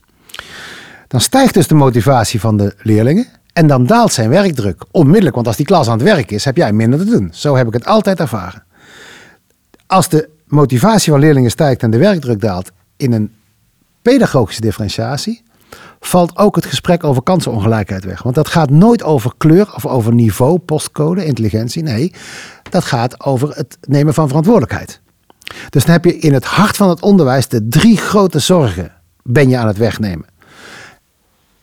[1.07, 5.35] dan stijgt dus de motivatie van de leerlingen en dan daalt zijn werkdruk onmiddellijk.
[5.35, 7.29] Want als die klas aan het werk is, heb jij minder te doen.
[7.31, 8.63] Zo heb ik het altijd ervaren.
[9.87, 13.31] Als de motivatie van leerlingen stijgt en de werkdruk daalt in een
[14.01, 15.43] pedagogische differentiatie,
[16.07, 18.23] valt ook het gesprek over kansenongelijkheid weg.
[18.23, 21.83] Want dat gaat nooit over kleur of over niveau, postcode, intelligentie.
[21.83, 22.13] Nee,
[22.69, 25.01] dat gaat over het nemen van verantwoordelijkheid.
[25.69, 28.91] Dus dan heb je in het hart van het onderwijs de drie grote zorgen
[29.23, 30.25] ben je aan het wegnemen.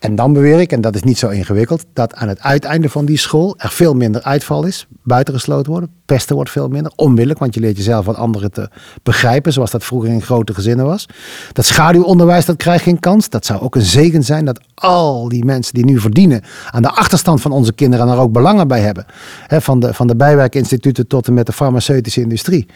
[0.03, 3.05] En dan beweer ik, en dat is niet zo ingewikkeld, dat aan het uiteinde van
[3.05, 7.55] die school er veel minder uitval is, buitengesloten worden, pesten wordt veel minder, onmiddellijk, want
[7.55, 8.71] je leert jezelf wat anderen te
[9.03, 11.07] begrijpen, zoals dat vroeger in grote gezinnen was.
[11.53, 13.29] Dat schaduwonderwijs, dat krijgt geen kans.
[13.29, 16.91] Dat zou ook een zegen zijn dat al die mensen die nu verdienen aan de
[16.91, 19.07] achterstand van onze kinderen en er ook belangen bij hebben,
[19.49, 22.67] van, de, van de bijwerkinstituten tot en met de farmaceutische industrie,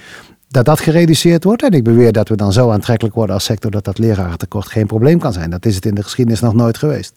[0.57, 1.62] dat dat gereduceerd wordt.
[1.62, 4.87] En ik beweer dat we dan zo aantrekkelijk worden als sector dat dat lerarentekort geen
[4.87, 5.51] probleem kan zijn.
[5.51, 7.14] Dat is het in de geschiedenis nog nooit geweest.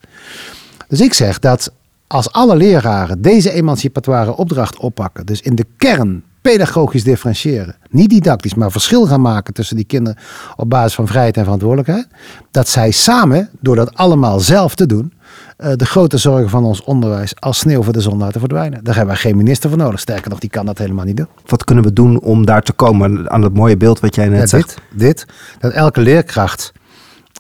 [0.88, 1.72] Dus ik zeg dat
[2.08, 8.54] als alle leraren deze emancipatoire opdracht oppakken, dus in de kern pedagogisch differentiëren, niet didactisch,
[8.54, 10.18] maar verschil gaan maken tussen die kinderen
[10.56, 12.08] op basis van vrijheid en verantwoordelijkheid,
[12.52, 15.14] dat zij samen, door dat allemaal zelf te doen,
[15.60, 18.84] de grote zorgen van ons onderwijs als sneeuw voor de zon laten verdwijnen.
[18.84, 20.00] Daar hebben wij geen minister voor nodig.
[20.00, 21.28] Sterker nog, die kan dat helemaal niet doen.
[21.46, 24.40] Wat kunnen we doen om daar te komen aan het mooie beeld wat jij net
[24.40, 24.76] ja, zegt?
[24.90, 25.26] Dit, dit,
[25.60, 26.72] dat elke leerkracht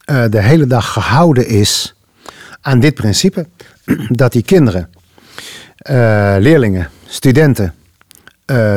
[0.06, 1.96] uh, de hele dag gehouden is
[2.62, 3.48] aan dit principe.
[4.10, 4.90] Dat die kinderen,
[5.90, 7.74] uh, leerlingen, studenten,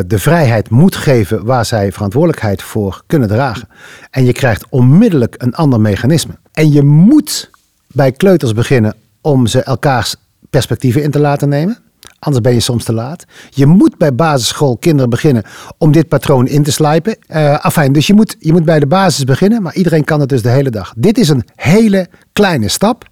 [0.07, 3.69] de vrijheid moet geven waar zij verantwoordelijkheid voor kunnen dragen.
[4.11, 6.35] En je krijgt onmiddellijk een ander mechanisme.
[6.53, 7.51] En je moet
[7.87, 10.15] bij kleuters beginnen om ze elkaars
[10.51, 11.79] perspectieven in te laten nemen.
[12.19, 13.25] Anders ben je soms te laat.
[13.51, 15.45] Je moet bij basisschoolkinderen beginnen
[15.79, 17.17] om dit patroon in te slijpen.
[17.29, 20.29] Uh, afijn, dus je moet, je moet bij de basis beginnen, maar iedereen kan het
[20.29, 20.93] dus de hele dag.
[20.97, 23.09] Dit is een hele kleine stap,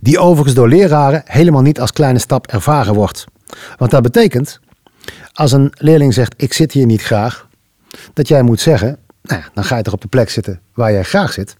[0.00, 3.24] die overigens door leraren helemaal niet als kleine stap ervaren wordt.
[3.76, 4.60] Want dat betekent,
[5.32, 7.48] als een leerling zegt: Ik zit hier niet graag,
[8.12, 11.02] dat jij moet zeggen: nou dan ga je toch op de plek zitten waar jij
[11.02, 11.56] graag zit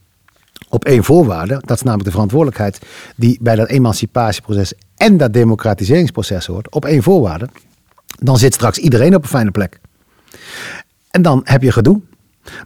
[0.73, 1.63] op één voorwaarde.
[1.65, 2.79] Dat is namelijk de verantwoordelijkheid
[3.17, 6.71] die bij dat emancipatieproces en dat democratiseringsproces hoort.
[6.71, 7.49] Op één voorwaarde.
[8.19, 9.81] Dan zit straks iedereen op een fijne plek.
[11.11, 12.01] En dan heb je gedoe.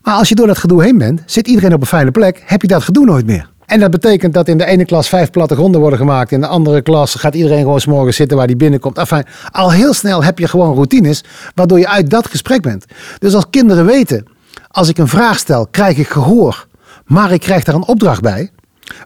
[0.02, 2.62] Maar als je door dat gedoe heen bent, zit iedereen op een fijne plek, heb
[2.62, 3.50] je dat gedoe nooit meer.
[3.66, 6.32] En dat betekent dat in de ene klas vijf plattegronden worden gemaakt.
[6.32, 9.24] In de andere klas gaat iedereen gewoon s'morgen zitten waar die binnenkomt.
[9.50, 12.84] Al heel snel heb je gewoon routines, waardoor je uit dat gesprek bent.
[13.18, 14.26] Dus als kinderen weten,
[14.68, 16.65] als ik een vraag stel, krijg ik gehoor
[17.06, 18.50] maar ik krijg daar een opdracht bij.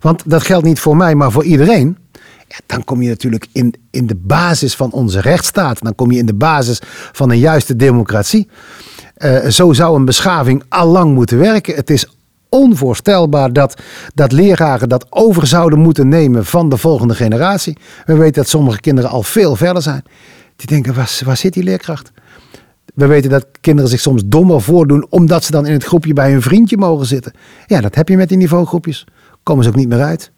[0.00, 1.98] Want dat geldt niet voor mij, maar voor iedereen.
[2.48, 5.82] Ja, dan kom je natuurlijk in, in de basis van onze rechtsstaat.
[5.82, 6.80] Dan kom je in de basis
[7.12, 8.48] van een juiste democratie.
[9.18, 11.74] Uh, zo zou een beschaving allang moeten werken.
[11.74, 12.06] Het is
[12.48, 13.80] onvoorstelbaar dat,
[14.14, 17.76] dat leraren dat over zouden moeten nemen van de volgende generatie.
[18.06, 20.02] We weten dat sommige kinderen al veel verder zijn.
[20.56, 22.12] Die denken, waar zit die leerkracht?
[22.94, 26.30] We weten dat kinderen zich soms dommer voordoen omdat ze dan in het groepje bij
[26.30, 27.32] hun vriendje mogen zitten.
[27.66, 29.06] Ja, dat heb je met die niveaugroepjes.
[29.42, 30.30] komen ze ook niet meer uit.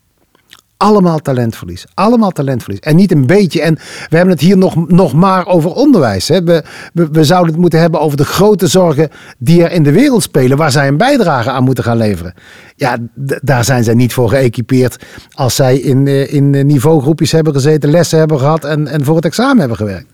[0.76, 1.86] Allemaal talentverlies.
[1.94, 2.80] Allemaal talentverlies.
[2.80, 3.62] En niet een beetje.
[3.62, 3.74] En
[4.08, 6.28] we hebben het hier nog, nog maar over onderwijs.
[6.28, 6.42] Hè.
[6.42, 9.92] We, we, we zouden het moeten hebben over de grote zorgen die er in de
[9.92, 10.56] wereld spelen.
[10.56, 12.34] Waar zij een bijdrage aan moeten gaan leveren.
[12.76, 12.96] Ja,
[13.42, 15.04] daar zijn zij niet voor geëquipeerd.
[15.30, 19.24] Als zij in, eh, in niveaugroepjes hebben gezeten, lessen hebben gehad en, en voor het
[19.24, 20.06] examen hebben gewerkt.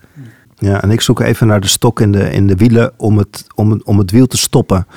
[0.59, 3.45] Ja, en ik zoek even naar de stok in de, in de wielen om het,
[3.55, 4.87] om, om het wiel te stoppen.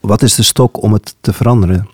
[0.00, 1.88] Wat is de stok om het te veranderen?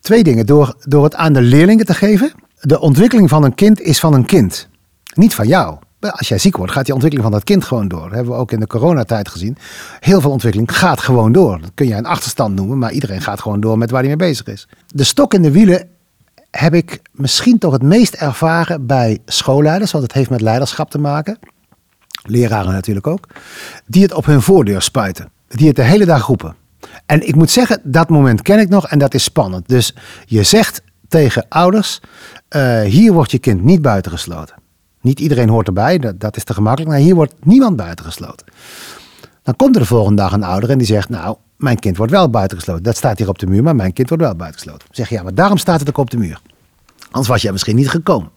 [0.00, 0.46] Twee dingen.
[0.46, 2.32] Door, door het aan de leerlingen te geven.
[2.60, 4.68] De ontwikkeling van een kind is van een kind.
[5.14, 5.78] Niet van jou.
[6.00, 8.02] Als jij ziek wordt, gaat die ontwikkeling van dat kind gewoon door.
[8.02, 9.56] Dat hebben we ook in de coronatijd gezien.
[10.00, 11.60] Heel veel ontwikkeling gaat gewoon door.
[11.60, 14.28] Dat kun je een achterstand noemen, maar iedereen gaat gewoon door met waar hij mee
[14.28, 14.68] bezig is.
[14.86, 15.88] De stok in de wielen
[16.50, 20.98] heb ik misschien toch het meest ervaren bij schoolleiders, want het heeft met leiderschap te
[20.98, 21.38] maken.
[22.26, 23.26] Leraren natuurlijk ook.
[23.86, 25.30] Die het op hun voordeur spuiten.
[25.48, 26.54] Die het de hele dag roepen.
[27.06, 29.68] En ik moet zeggen, dat moment ken ik nog en dat is spannend.
[29.68, 32.00] Dus je zegt tegen ouders,
[32.48, 34.56] eh, hier wordt je kind niet buitengesloten.
[35.00, 36.90] Niet iedereen hoort erbij, dat, dat is te gemakkelijk.
[36.90, 38.46] Maar hier wordt niemand buitengesloten.
[39.42, 42.12] Dan komt er de volgende dag een ouder en die zegt, nou, mijn kind wordt
[42.12, 42.82] wel buitengesloten.
[42.82, 44.88] Dat staat hier op de muur, maar mijn kind wordt wel buitengesloten.
[44.90, 46.40] Zeg je, ja, maar daarom staat het ook op de muur.
[47.10, 48.30] Anders was jij misschien niet gekomen.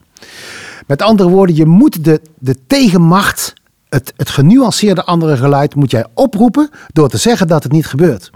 [0.88, 3.54] Met andere woorden, je moet de, de tegenmacht,
[3.89, 8.32] het, het genuanceerde andere geluid, moet jij oproepen door te zeggen dat het niet gebeurt.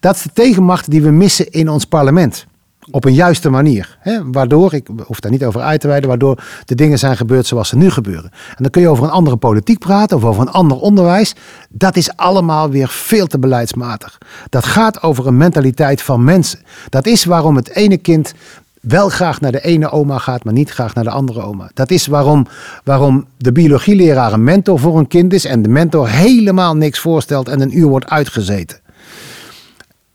[0.00, 2.46] Dat is de tegenmacht die we missen in ons parlement.
[2.90, 3.98] Op een juiste manier.
[4.00, 4.30] Hè?
[4.30, 7.68] Waardoor, ik hoef daar niet over uit te wijden, waardoor de dingen zijn gebeurd zoals
[7.68, 8.30] ze nu gebeuren.
[8.32, 11.34] En dan kun je over een andere politiek praten of over een ander onderwijs.
[11.68, 14.18] Dat is allemaal weer veel te beleidsmatig.
[14.48, 16.58] Dat gaat over een mentaliteit van mensen.
[16.88, 18.34] Dat is waarom het ene kind
[18.82, 21.70] wel graag naar de ene oma gaat, maar niet graag naar de andere oma.
[21.74, 22.46] Dat is waarom,
[22.84, 27.48] waarom de biologieleraar een mentor voor een kind is en de mentor helemaal niks voorstelt
[27.48, 28.80] en een uur wordt uitgezeten.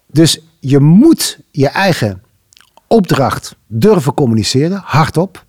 [0.07, 2.21] Dus je moet je eigen
[2.87, 5.45] opdracht durven communiceren, hardop.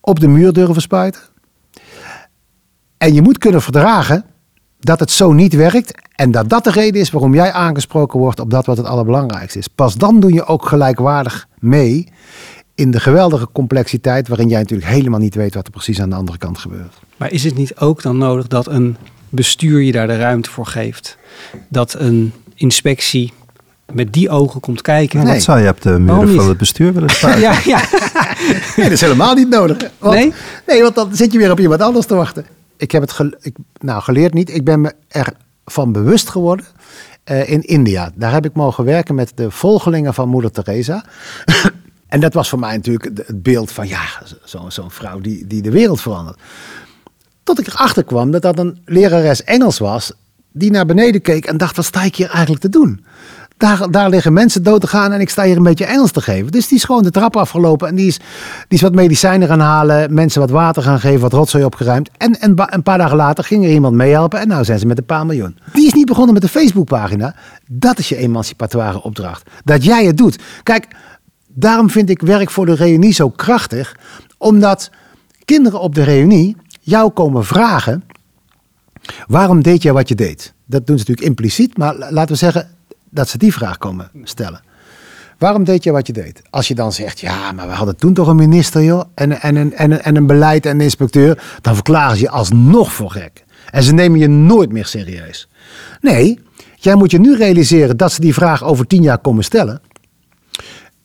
[0.00, 1.20] Op de muur durven spuiten.
[2.98, 4.24] En je moet kunnen verdragen
[4.84, 5.92] dat het zo niet werkt.
[6.14, 9.58] En dat dat de reden is waarom jij aangesproken wordt op dat wat het allerbelangrijkste
[9.58, 9.68] is.
[9.68, 12.08] Pas dan doe je ook gelijkwaardig mee
[12.74, 16.16] in de geweldige complexiteit waarin jij natuurlijk helemaal niet weet wat er precies aan de
[16.16, 16.92] andere kant gebeurt.
[17.16, 18.96] Maar is het niet ook dan nodig dat een
[19.28, 21.16] bestuur je daar de ruimte voor geeft?
[21.68, 23.32] Dat een inspectie
[23.92, 25.16] met die ogen komt kijken?
[25.16, 25.36] Nou, Nee.
[25.36, 27.42] Wat zou je op de muren van het bestuur willen spuiten?
[27.42, 27.80] Ja, ja.
[28.76, 29.76] Nee, dat is helemaal niet nodig.
[29.98, 30.32] Want, Nee?
[30.66, 32.46] Nee, want dan zit je weer op iemand anders te wachten.
[32.76, 33.34] Ik heb het
[33.78, 34.50] nou, geleerd niet.
[34.54, 36.66] Ik ben me ervan bewust geworden
[37.24, 38.12] eh, in India.
[38.14, 41.04] Daar heb ik mogen werken met de volgelingen van moeder Teresa.
[42.08, 44.02] en dat was voor mij natuurlijk het beeld van ja,
[44.44, 46.40] zo- zo'n vrouw die, die de wereld verandert.
[47.42, 50.12] Tot ik erachter kwam dat dat een lerares Engels was
[50.52, 53.04] die naar beneden keek en dacht, wat sta ik hier eigenlijk te doen?
[53.56, 56.20] Daar, daar liggen mensen dood te gaan en ik sta hier een beetje Engels te
[56.20, 56.52] geven.
[56.52, 58.24] Dus die is gewoon de trap afgelopen en die is, die
[58.68, 62.10] is wat medicijnen gaan halen, mensen wat water gaan geven, wat rotzooi opgeruimd.
[62.16, 64.98] En, en een paar dagen later ging er iemand meehelpen en nou zijn ze met
[64.98, 65.58] een paar miljoen.
[65.72, 67.34] Die is niet begonnen met een Facebookpagina.
[67.70, 69.50] Dat is je emancipatoire opdracht.
[69.64, 70.38] Dat jij het doet.
[70.62, 70.88] Kijk,
[71.48, 73.96] daarom vind ik werk voor de reunie zo krachtig,
[74.38, 74.90] omdat
[75.44, 78.04] kinderen op de reunie jou komen vragen
[79.26, 80.54] Waarom deed jij wat je deed?
[80.66, 82.68] Dat doen ze natuurlijk impliciet, maar la- laten we zeggen
[83.14, 84.60] dat ze die vraag komen stellen.
[85.38, 86.42] Waarom deed je wat je deed?
[86.50, 89.56] Als je dan zegt, ja, maar we hadden toen toch een minister, joh, en, en,
[89.56, 93.44] en, en, en een beleid en een inspecteur, dan verklaren ze je alsnog voor gek.
[93.70, 95.48] En ze nemen je nooit meer serieus.
[96.00, 96.40] Nee,
[96.76, 99.80] jij moet je nu realiseren dat ze die vraag over tien jaar komen stellen.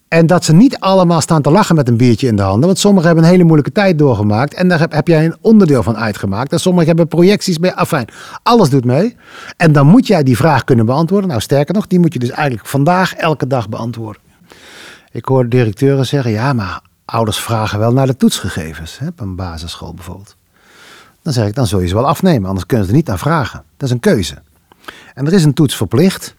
[0.09, 2.65] En dat ze niet allemaal staan te lachen met een biertje in de handen.
[2.65, 4.53] Want sommigen hebben een hele moeilijke tijd doorgemaakt.
[4.53, 6.51] En daar heb, heb jij een onderdeel van uitgemaakt.
[6.51, 7.73] En sommigen hebben projecties bij.
[7.73, 8.07] Afijn,
[8.43, 9.15] alles doet mee.
[9.57, 11.29] En dan moet jij die vraag kunnen beantwoorden.
[11.29, 14.21] Nou, sterker nog, die moet je dus eigenlijk vandaag elke dag beantwoorden.
[15.11, 18.99] Ik hoor directeuren zeggen: ja, maar ouders vragen wel naar de toetsgegevens.
[18.99, 20.35] Hè, op een basisschool bijvoorbeeld.
[21.21, 22.47] Dan zeg ik: dan zul je ze wel afnemen.
[22.47, 23.63] Anders kunnen ze er niet naar vragen.
[23.77, 24.35] Dat is een keuze.
[25.13, 26.35] En er is een toets verplicht.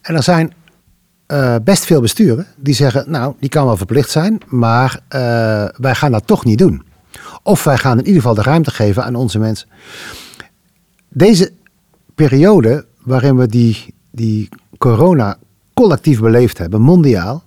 [0.00, 0.52] En er zijn
[1.26, 5.20] eh, best veel besturen die zeggen, nou, die kan wel verplicht zijn, maar eh,
[5.76, 6.82] wij gaan dat toch niet doen.
[7.42, 9.68] Of wij gaan in ieder geval de ruimte geven aan onze mensen.
[11.08, 11.52] Deze
[12.14, 15.36] periode waarin we die, die corona
[15.74, 17.44] collectief beleefd hebben, mondiaal,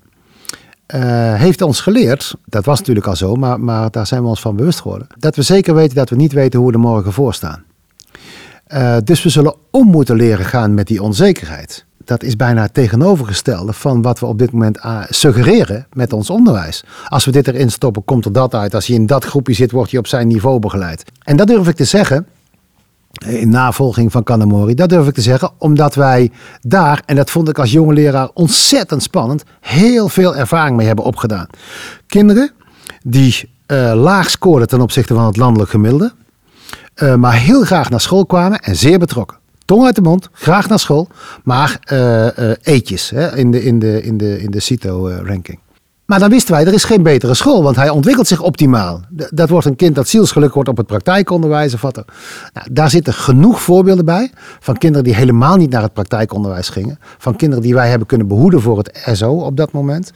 [0.85, 4.41] eh, heeft ons geleerd, dat was natuurlijk al zo, maar, maar daar zijn we ons
[4.41, 7.13] van bewust geworden, dat we zeker weten dat we niet weten hoe we er morgen
[7.13, 7.63] voor staan.
[9.03, 11.86] Dus we zullen om moeten leren gaan met die onzekerheid.
[12.07, 16.29] Dat is bijna het tegenovergestelde van wat we op dit moment ah, suggereren met ons
[16.29, 16.83] onderwijs.
[17.07, 18.75] Als we dit erin stoppen, komt er dat uit.
[18.75, 21.03] Als je in dat groepje zit, word je op zijn niveau begeleid.
[21.23, 22.27] En dat durf ik te zeggen,
[23.25, 24.73] In navolging van Kanamori.
[24.73, 26.31] Dat durf ik te zeggen, omdat wij
[26.61, 31.05] daar, en dat vond ik als jonge leraar ontzettend spannend, heel veel ervaring mee hebben
[31.05, 31.47] opgedaan.
[32.07, 32.51] Kinderen
[33.03, 36.13] die uh, laag scoorden ten opzichte van het landelijk gemiddelde,
[37.17, 39.37] maar heel graag naar school kwamen en zeer betrokken.
[39.67, 41.07] Tong uit de mond, graag naar school,
[41.43, 45.59] maar uh, eetjes hè, in de, in de, in de, in de CITO-ranking.
[46.05, 49.01] Maar dan wisten wij, er is geen betere school, want hij ontwikkelt zich optimaal.
[49.09, 51.95] Dat wordt een kind dat zielsgeluk wordt op het praktijkonderwijs of wat.
[52.53, 56.99] Nou, daar zitten genoeg voorbeelden bij van kinderen die helemaal niet naar het praktijkonderwijs gingen.
[57.17, 60.11] Van kinderen die wij hebben kunnen behoeden voor het SO op dat moment.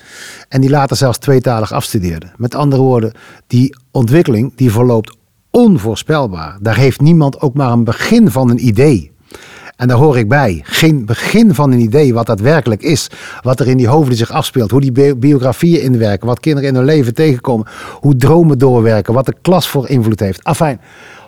[0.49, 2.31] En die later zelfs tweetalig afstudeerden.
[2.37, 3.13] Met andere woorden,
[3.47, 5.15] die ontwikkeling die verloopt
[5.49, 6.57] onvoorspelbaar.
[6.61, 9.10] Daar heeft niemand ook maar een begin van een idee.
[9.81, 10.61] En daar hoor ik bij.
[10.63, 13.09] Geen begin van een idee wat dat werkelijk is.
[13.41, 14.71] Wat er in die hoofden zich afspeelt.
[14.71, 16.27] Hoe die biografieën inwerken.
[16.27, 17.67] Wat kinderen in hun leven tegenkomen.
[17.99, 19.13] Hoe dromen doorwerken.
[19.13, 20.43] Wat de klas voor invloed heeft.
[20.43, 20.81] Afijn.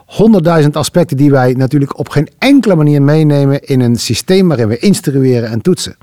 [0.05, 4.77] Honderdduizend aspecten die wij natuurlijk op geen enkele manier meenemen in een systeem waarin we
[4.77, 5.97] instrueren en toetsen.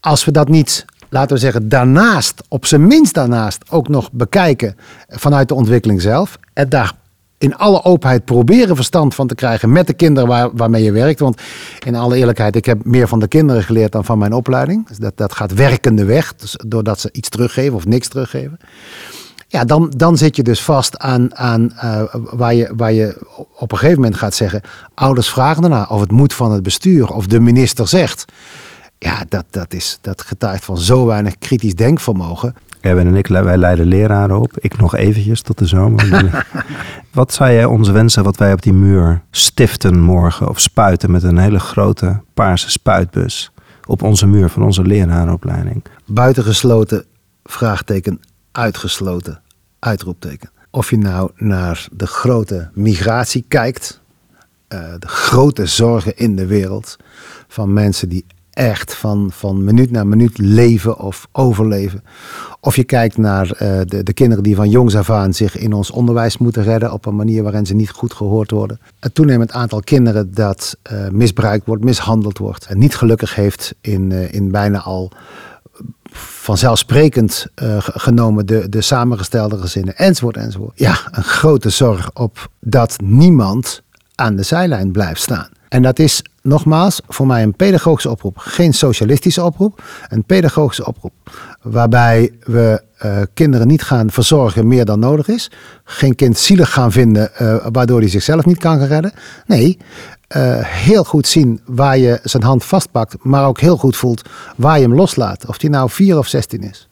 [0.00, 4.76] Als we dat niet laten we zeggen, daarnaast, op zijn minst daarnaast, ook nog bekijken
[5.08, 6.38] vanuit de ontwikkeling zelf.
[6.52, 6.92] En daar
[7.38, 11.20] in alle openheid proberen verstand van te krijgen met de kinderen waar, waarmee je werkt.
[11.20, 11.40] Want
[11.84, 14.88] in alle eerlijkheid, ik heb meer van de kinderen geleerd dan van mijn opleiding.
[14.88, 18.58] Dus dat, dat gaat werkende weg, dus doordat ze iets teruggeven of niks teruggeven.
[19.48, 23.72] Ja, dan, dan zit je dus vast aan, aan uh, waar, je, waar je op
[23.72, 24.60] een gegeven moment gaat zeggen...
[24.94, 28.24] ouders vragen ernaar of het moet van het bestuur of de minister zegt...
[28.98, 32.54] Ja, dat, dat, is, dat getuigt van zo weinig kritisch denkvermogen.
[32.80, 34.52] Erwin en ik, wij leiden leraren op.
[34.58, 36.44] Ik nog eventjes tot de zomer.
[37.12, 41.22] wat zou jij ons wensen wat wij op die muur stiften morgen of spuiten met
[41.22, 43.52] een hele grote paarse spuitbus
[43.84, 45.82] op onze muur van onze lerarenopleiding?
[46.04, 47.04] Buitengesloten,
[47.44, 48.20] vraagteken,
[48.52, 49.40] uitgesloten,
[49.78, 50.50] uitroepteken.
[50.70, 54.00] Of je nou naar de grote migratie kijkt,
[54.68, 56.96] uh, de grote zorgen in de wereld
[57.48, 62.04] van mensen die echt van, van minuut naar minuut leven of overleven.
[62.60, 65.72] Of je kijkt naar uh, de, de kinderen die van jongs af aan zich in
[65.72, 68.80] ons onderwijs moeten redden op een manier waarin ze niet goed gehoord worden.
[69.00, 74.10] Het toenemend aantal kinderen dat uh, misbruikt wordt, mishandeld wordt en niet gelukkig heeft in,
[74.10, 75.10] uh, in bijna al
[76.12, 77.46] vanzelfsprekend
[77.80, 80.78] genomen de, de samengestelde gezinnen enzovoort enzovoort.
[80.78, 83.82] Ja, een grote zorg op dat niemand
[84.14, 85.48] aan de zijlijn blijft staan.
[85.68, 88.38] En dat is nogmaals voor mij een pedagogische oproep.
[88.38, 91.12] Geen socialistische oproep, een pedagogische oproep.
[91.62, 95.50] Waarbij we uh, kinderen niet gaan verzorgen meer dan nodig is.
[95.84, 99.12] Geen kind zielig gaan vinden uh, waardoor hij zichzelf niet kan redden.
[99.46, 99.78] Nee,
[100.36, 104.22] uh, heel goed zien waar je zijn hand vastpakt, maar ook heel goed voelt
[104.56, 105.46] waar je hem loslaat.
[105.46, 106.88] Of die nou 4 of 16 is.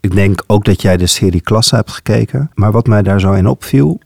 [0.00, 2.50] Ik denk ook dat jij de serie klasse hebt gekeken.
[2.54, 4.00] Maar wat mij daar zo in opviel,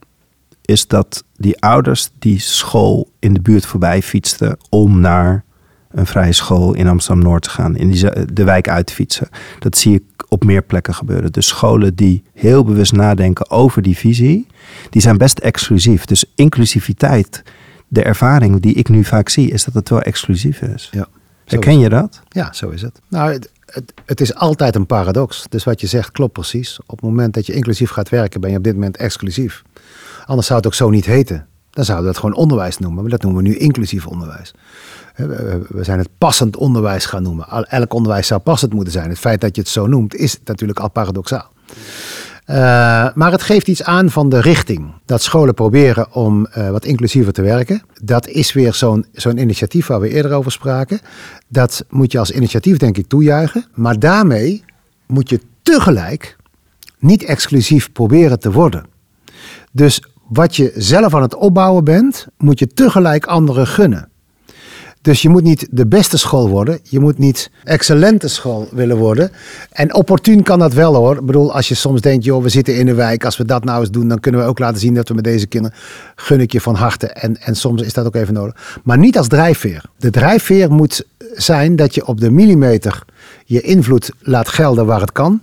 [0.61, 5.43] is dat die ouders die school in de buurt voorbij fietsten om naar
[5.91, 9.29] een vrije school in Amsterdam-Noord te gaan, in die, de wijk uit te fietsen.
[9.59, 11.31] Dat zie ik op meer plekken gebeuren.
[11.31, 14.47] Dus scholen die heel bewust nadenken over die visie,
[14.89, 16.05] die zijn best exclusief.
[16.05, 17.43] Dus inclusiviteit,
[17.87, 20.89] de ervaring die ik nu vaak zie, is dat het wel exclusief is.
[20.91, 21.07] Ja,
[21.45, 22.21] Herken je dat?
[22.29, 23.01] Ja, zo is het.
[23.07, 25.45] Nou, het, het, het, is altijd een paradox.
[25.49, 26.79] Dus wat je zegt klopt precies.
[26.81, 29.63] Op het moment dat je inclusief gaat werken, ben je op dit moment exclusief.
[30.25, 31.47] Anders zou het ook zo niet heten.
[31.69, 33.01] Dan zouden we het gewoon onderwijs noemen.
[33.01, 34.53] Maar dat noemen we nu inclusief onderwijs.
[35.15, 37.67] We zijn het passend onderwijs gaan noemen.
[37.67, 39.09] Elk onderwijs zou passend moeten zijn.
[39.09, 41.51] Het feit dat je het zo noemt is natuurlijk al paradoxaal.
[42.51, 42.55] Uh,
[43.13, 44.93] maar het geeft iets aan van de richting.
[45.05, 47.81] Dat scholen proberen om uh, wat inclusiever te werken.
[48.03, 50.99] Dat is weer zo'n zo'n initiatief waar we eerder over spraken.
[51.47, 53.65] Dat moet je als initiatief denk ik toejuichen.
[53.73, 54.63] Maar daarmee
[55.05, 56.37] moet je tegelijk
[56.99, 58.85] niet exclusief proberen te worden.
[59.71, 60.03] Dus
[60.33, 64.09] wat je zelf aan het opbouwen bent, moet je tegelijk anderen gunnen.
[65.01, 66.79] Dus je moet niet de beste school worden.
[66.83, 69.31] Je moet niet excellente school willen worden.
[69.71, 71.15] En opportun kan dat wel hoor.
[71.15, 73.25] Ik bedoel, als je soms denkt, joh, we zitten in een wijk.
[73.25, 75.23] Als we dat nou eens doen, dan kunnen we ook laten zien dat we met
[75.23, 75.77] deze kinderen
[76.15, 77.07] gun ik je van harte.
[77.07, 78.79] En, en soms is dat ook even nodig.
[78.83, 79.83] Maar niet als drijfveer.
[79.97, 83.03] De drijfveer moet zijn dat je op de millimeter
[83.45, 85.41] je invloed laat gelden waar het kan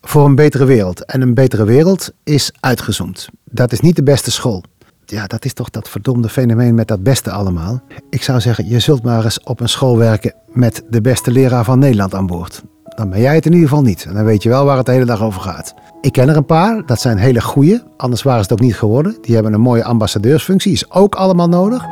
[0.00, 1.04] voor een betere wereld.
[1.04, 3.28] En een betere wereld is uitgezoomd.
[3.44, 4.62] Dat is niet de beste school.
[5.04, 7.82] Ja, dat is toch dat verdomde fenomeen met dat beste allemaal.
[8.10, 11.64] Ik zou zeggen, je zult maar eens op een school werken met de beste leraar
[11.64, 12.62] van Nederland aan boord.
[12.84, 14.04] Dan ben jij het in ieder geval niet.
[14.04, 15.74] En dan weet je wel waar het de hele dag over gaat.
[16.00, 17.82] Ik ken er een paar, dat zijn hele goeie.
[17.96, 19.16] Anders waren ze het ook niet geworden.
[19.20, 21.84] Die hebben een mooie ambassadeursfunctie, is ook allemaal nodig.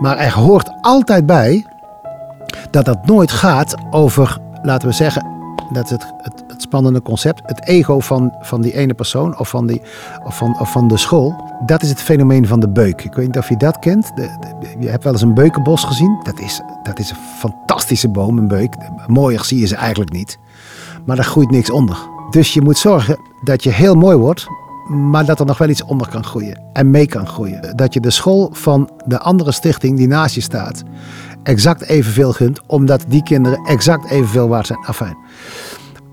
[0.00, 1.66] Maar er hoort altijd bij
[2.70, 5.26] dat dat nooit gaat over, laten we zeggen,
[5.72, 7.42] dat het, het spannende concept.
[7.44, 9.82] Het ego van, van die ene persoon of van, die,
[10.24, 11.44] of, van, of van de school.
[11.66, 13.04] Dat is het fenomeen van de beuk.
[13.04, 14.12] Ik weet niet of je dat kent.
[14.78, 16.20] Je hebt wel eens een beukenbos gezien.
[16.22, 18.74] Dat is, dat is een fantastische boom, een beuk.
[19.06, 20.38] Mooier zie je ze eigenlijk niet.
[21.04, 21.96] Maar daar groeit niks onder.
[22.30, 24.46] Dus je moet zorgen dat je heel mooi wordt,
[24.88, 27.76] maar dat er nog wel iets onder kan groeien en mee kan groeien.
[27.76, 30.82] Dat je de school van de andere stichting die naast je staat
[31.42, 34.84] exact evenveel gunt, omdat die kinderen exact evenveel waard zijn.
[34.86, 35.16] Afijn.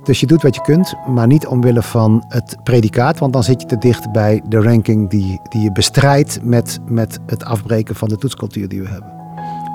[0.08, 3.62] Dus je doet wat je kunt, maar niet omwille van het predicaat, want dan zit
[3.62, 8.10] je te dicht bij de ranking die, die je bestrijdt met, met het afbreken van
[8.10, 9.14] de toetscultuur die we hebben.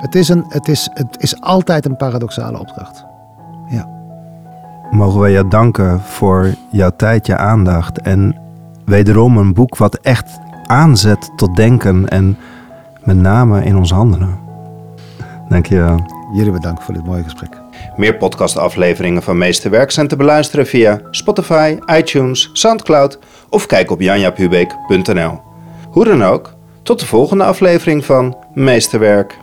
[0.01, 3.05] Het is, een, het, is, het is altijd een paradoxale opdracht.
[3.67, 3.89] Ja.
[4.91, 8.35] Mogen wij je danken voor jouw tijd, je aandacht en
[8.85, 12.37] wederom een boek wat echt aanzet tot denken en
[13.03, 14.39] met name in ons handelen.
[15.49, 15.99] Dank je wel.
[16.33, 17.62] Jullie bedankt voor dit mooie gesprek.
[17.95, 23.19] Meer podcastafleveringen van Meesterwerk zijn te beluisteren via Spotify, iTunes, Soundcloud
[23.49, 25.41] of kijk op janjapubeek.nl.
[25.89, 26.53] Hoe dan ook,
[26.83, 29.42] tot de volgende aflevering van Meesterwerk.